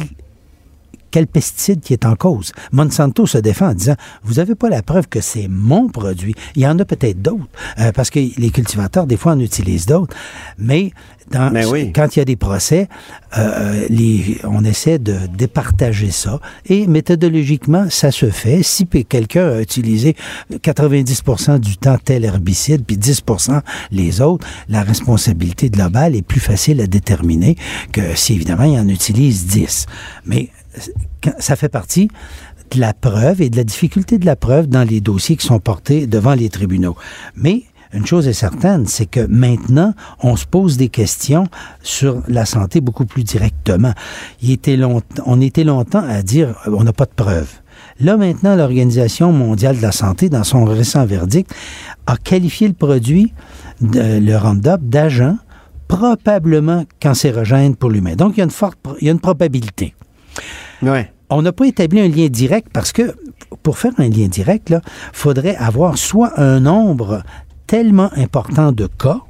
[1.17, 2.51] quel pesticide qui est en cause.
[2.71, 6.35] Monsanto se défend en disant, vous n'avez pas la preuve que c'est mon produit.
[6.55, 7.47] Il y en a peut-être d'autres,
[7.79, 10.15] euh, parce que les cultivateurs, des fois, en utilisent d'autres.
[10.59, 10.91] Mais,
[11.31, 11.91] dans, Mais oui.
[11.91, 12.87] quand il y a des procès,
[13.35, 16.39] euh, les, on essaie de départager ça.
[16.67, 18.61] Et méthodologiquement, ça se fait.
[18.61, 20.15] Si quelqu'un a utilisé
[20.61, 21.23] 90
[21.59, 26.85] du temps tel herbicide, puis 10% les autres, la responsabilité globale est plus facile à
[26.85, 27.55] déterminer
[27.91, 29.87] que si, évidemment, il en utilise 10.
[30.27, 30.51] Mais
[31.39, 32.09] ça fait partie
[32.71, 35.59] de la preuve et de la difficulté de la preuve dans les dossiers qui sont
[35.59, 36.95] portés devant les tribunaux.
[37.35, 37.63] Mais
[37.93, 41.47] une chose est certaine, c'est que maintenant, on se pose des questions
[41.81, 43.93] sur la santé beaucoup plus directement.
[44.41, 47.51] Il était long- on était longtemps à dire on n'a pas de preuves.
[48.01, 51.49] Là, maintenant, l'Organisation mondiale de la santé, dans son récent verdict,
[52.07, 53.33] a qualifié le produit,
[53.81, 55.37] de- le Roundup, d'agent
[55.87, 58.15] probablement cancérogène pour l'humain.
[58.15, 59.95] Donc, il y a une forte, il y a une probabilité.
[61.29, 63.15] On n'a pas établi un lien direct parce que
[63.63, 64.81] pour faire un lien direct, il
[65.13, 67.23] faudrait avoir soit un nombre
[67.65, 69.21] tellement important de cas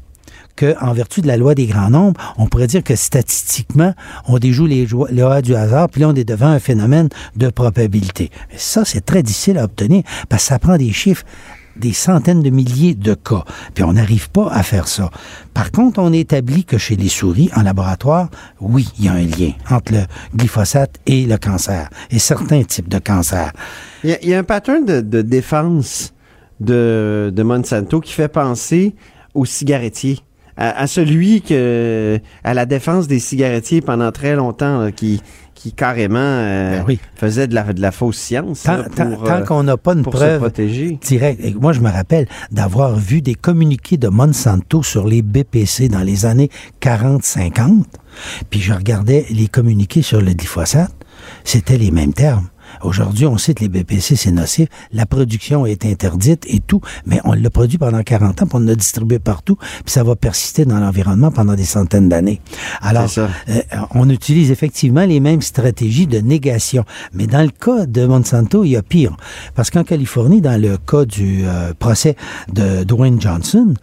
[0.56, 3.94] que, en vertu de la loi des grands nombres, on pourrait dire que statistiquement,
[4.28, 8.32] on déjoue les lois du hasard, puis là, on est devant un phénomène de probabilité.
[8.52, 11.24] Mais ça, c'est très difficile à obtenir parce que ça prend des chiffres
[11.80, 13.44] des centaines de milliers de cas.
[13.74, 15.10] Puis on n'arrive pas à faire ça.
[15.54, 19.24] Par contre, on établit que chez les souris, en laboratoire, oui, il y a un
[19.26, 20.02] lien entre le
[20.36, 23.52] glyphosate et le cancer, et certains types de cancers.
[24.04, 26.14] Il y, a- un pattern de, défense
[26.60, 28.96] de, Monsanto qui fait penser
[29.34, 30.20] aux cigarettiers.
[30.60, 32.20] À, celui que.
[32.44, 35.22] à la défense des cigarettiers pendant très longtemps, qui,
[35.58, 36.84] qui carrément euh,
[37.16, 38.64] faisait de la, de la fausse science.
[38.64, 40.40] Tant, là, tant- pour, tant euh, qu'on n'a pas une preuve
[41.02, 41.42] directe.
[41.44, 46.02] Et moi, je me rappelle d'avoir vu des communiqués de Monsanto sur les BPC dans
[46.04, 46.50] les années
[46.82, 47.84] 40-50.
[48.50, 50.92] Puis je regardais les communiqués sur le glyphosate.
[51.44, 52.48] C'était les mêmes termes.
[52.82, 54.70] Aujourd'hui, on sait que les BPC, c'est nocif.
[54.92, 58.60] La production est interdite et tout, mais on l'a produit pendant 40 ans, puis on
[58.60, 62.42] l'a distribué partout, puis ça va persister dans l'environnement pendant des centaines d'années.
[62.82, 63.62] Alors, euh,
[63.92, 66.84] on utilise effectivement les mêmes stratégies de négation.
[67.14, 69.16] Mais dans le cas de Monsanto, il y a pire.
[69.56, 72.16] Parce qu'en Californie, dans le cas du euh, procès
[72.52, 73.74] de Dwayne Johnson,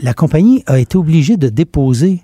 [0.00, 2.22] la compagnie a été obligée de déposer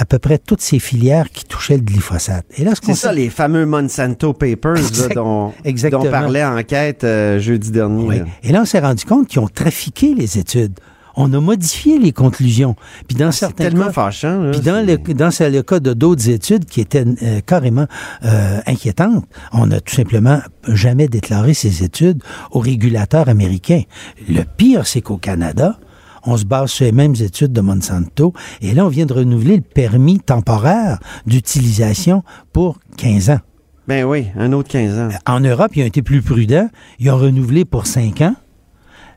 [0.00, 2.46] à peu près toutes ces filières qui touchaient le glyphosate.
[2.56, 6.04] Et là, ce C'est ça, les fameux Monsanto Papers là, dont, exactement.
[6.04, 8.04] dont parlait Enquête euh, jeudi dernier.
[8.06, 8.16] Oui.
[8.42, 10.72] Et là, on s'est rendu compte qu'ils ont trafiqué les études.
[11.16, 12.76] On a modifié les conclusions.
[13.08, 14.40] Puis dans certains tellement cas, fâchant.
[14.40, 14.52] là.
[14.52, 17.86] Puis dans le, dans le cas de d'autres études qui étaient euh, carrément
[18.24, 22.22] euh, inquiétantes, on n'a tout simplement jamais déclaré ces études
[22.52, 23.82] aux régulateurs américains.
[24.30, 25.78] Le pire, c'est qu'au Canada,
[26.24, 29.56] on se base sur les mêmes études de Monsanto, et là, on vient de renouveler
[29.56, 33.40] le permis temporaire d'utilisation pour 15 ans.
[33.88, 35.08] Ben oui, un autre 15 ans.
[35.26, 36.68] En Europe, ils ont été plus prudents.
[37.00, 38.36] Ils ont renouvelé pour 5 ans.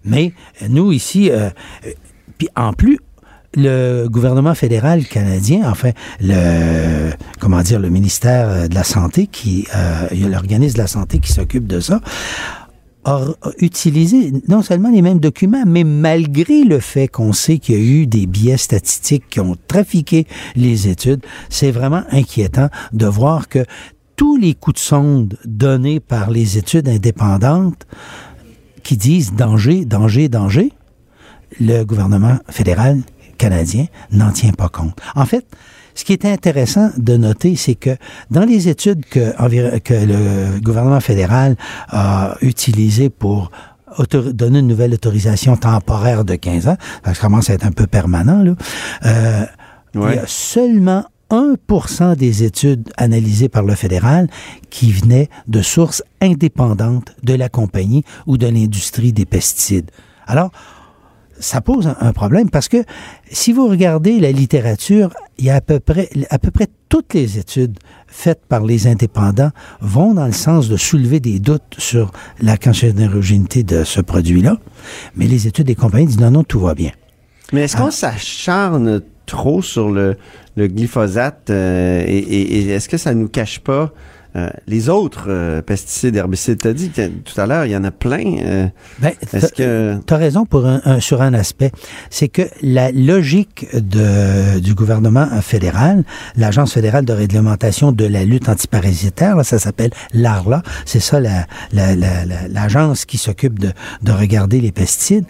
[0.04, 1.50] Mais euh, nous, ici, euh,
[1.86, 1.92] euh,
[2.38, 2.98] puis en plus,
[3.56, 10.08] le gouvernement fédéral canadien, enfin, le, comment dire, le ministère de la Santé, qui, euh,
[10.12, 12.02] il y a l'organisme de la santé qui s'occupe de ça,
[13.58, 17.82] utilisé non seulement les mêmes documents, mais malgré le fait qu'on sait qu'il y a
[17.82, 20.26] eu des biais statistiques qui ont trafiqué
[20.56, 23.66] les études, c'est vraiment inquiétant de voir que
[24.16, 27.88] tous les coups de sonde donnés par les études indépendantes
[28.84, 30.72] qui disent danger, danger, danger,
[31.60, 33.02] le gouvernement fédéral
[33.38, 35.00] canadien n'en tient pas compte.
[35.16, 35.46] En fait,
[35.96, 37.96] ce qui est intéressant de noter, c'est que
[38.32, 41.56] dans les études que, que le gouvernement fédéral
[41.90, 43.52] a utilisées pour
[44.10, 48.42] donner une nouvelle autorisation temporaire de 15 ans, ça commence à être un peu permanent,
[48.44, 48.56] là,
[49.06, 49.46] euh,
[49.96, 54.28] il y a seulement 1% des études analysées par le fédéral
[54.70, 59.90] qui venaient de sources indépendantes de la compagnie ou de l'industrie des pesticides.
[60.28, 60.52] Alors,
[61.44, 62.84] ça pose un, problème parce que
[63.30, 67.14] si vous regardez la littérature, il y a à peu près, à peu près toutes
[67.14, 67.78] les études
[68.08, 73.64] faites par les indépendants vont dans le sens de soulever des doutes sur la cancérogénité
[73.64, 74.58] de ce produit-là.
[75.16, 76.92] Mais les études des compagnies disent non, non, tout va bien.
[77.52, 80.18] Mais est-ce qu'on s'acharne trop sur le,
[80.58, 83.92] glyphosate euh, et, est-ce que ça nous cache pas
[84.36, 87.84] euh, les autres euh, pesticides, herbicides, tu as dit tout à l'heure, il y en
[87.84, 88.72] a plein.
[89.00, 91.72] ben, est-ce que tu as raison pour un, sur un aspect,
[92.10, 96.04] c'est que la logique de, du gouvernement fédéral,
[96.36, 103.06] l'agence fédérale de réglementation de la lutte antiparasitaire, ça s'appelle l'ARLA, c'est ça l'agence la,
[103.06, 103.72] qui s'occupe de,
[104.02, 105.26] de regarder les pesticides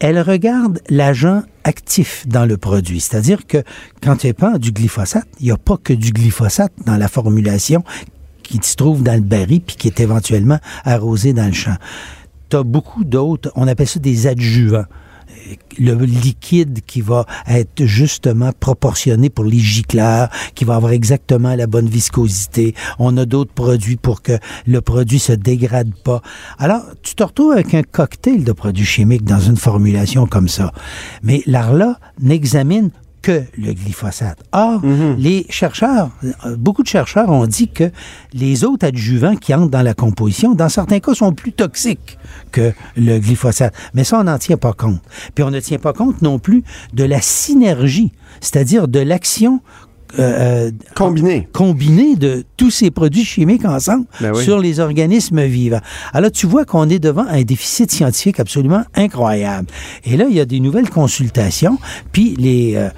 [0.00, 3.00] elle regarde l'agent actif dans le produit.
[3.00, 3.62] C'est-à-dire que
[4.02, 7.84] quand tu pas du glyphosate, il n'y a pas que du glyphosate dans la formulation
[8.42, 11.76] qui se trouve dans le baril puis qui est éventuellement arrosé dans le champ.
[12.50, 14.84] Tu as beaucoup d'autres, on appelle ça des adjuvants
[15.78, 21.66] le liquide qui va être justement proportionné pour les gicleurs, qui va avoir exactement la
[21.66, 22.74] bonne viscosité.
[22.98, 26.22] On a d'autres produits pour que le produit se dégrade pas.
[26.58, 30.72] Alors, tu te retrouves avec un cocktail de produits chimiques dans une formulation comme ça.
[31.22, 32.90] Mais l'ARLA n'examine
[33.24, 34.38] que le glyphosate.
[34.52, 35.16] Or, mhm.
[35.18, 36.10] les chercheurs,
[36.44, 37.90] euh, beaucoup de chercheurs ont dit que
[38.34, 42.18] les autres adjuvants qui entrent dans la composition, dans certains cas, sont plus toxiques
[42.52, 43.74] que le glyphosate.
[43.94, 45.00] Mais ça, on n'en tient pas compte.
[45.34, 48.12] Puis on ne tient pas compte non plus de la synergie,
[48.42, 49.62] c'est-à-dire de l'action
[50.18, 51.48] euh, euh, combiné.
[51.52, 55.80] combiné de tous ces produits chimiques ensemble ben sur les organismes vivants.
[56.12, 59.68] Alors tu vois qu'on est devant un déficit scientifique absolument incroyable.
[60.04, 61.78] Et là, il y a des nouvelles consultations,
[62.12, 62.88] puis les, euh,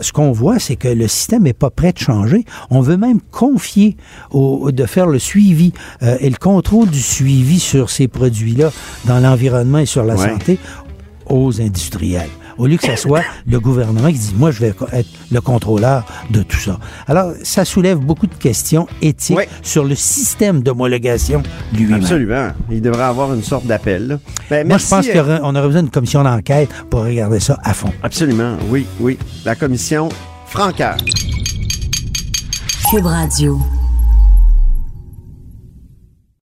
[0.00, 2.44] ce qu'on voit, c'est que le système n'est pas prêt de changer.
[2.70, 3.96] On veut même confier
[4.30, 5.72] au, de faire le suivi
[6.02, 8.70] et le contrôle du suivi sur ces produits-là
[9.04, 10.58] dans l'environnement et sur la santé
[11.28, 15.08] aux industriels au lieu que ce soit le gouvernement qui dit, moi, je vais être
[15.30, 16.78] le contrôleur de tout ça.
[17.06, 21.42] Alors, ça soulève beaucoup de questions éthiques sur le système d'homologation
[21.72, 22.00] lui-même.
[22.00, 22.48] Absolument.
[22.70, 24.18] Il devrait avoir une sorte d'appel.
[24.50, 27.74] Ben, moi, je pense euh, qu'on aurait besoin d'une commission d'enquête pour regarder ça à
[27.74, 27.92] fond.
[28.02, 29.18] Absolument, oui, oui.
[29.44, 30.08] La commission
[30.46, 30.96] Francaire.
[32.90, 33.58] Cube Radio.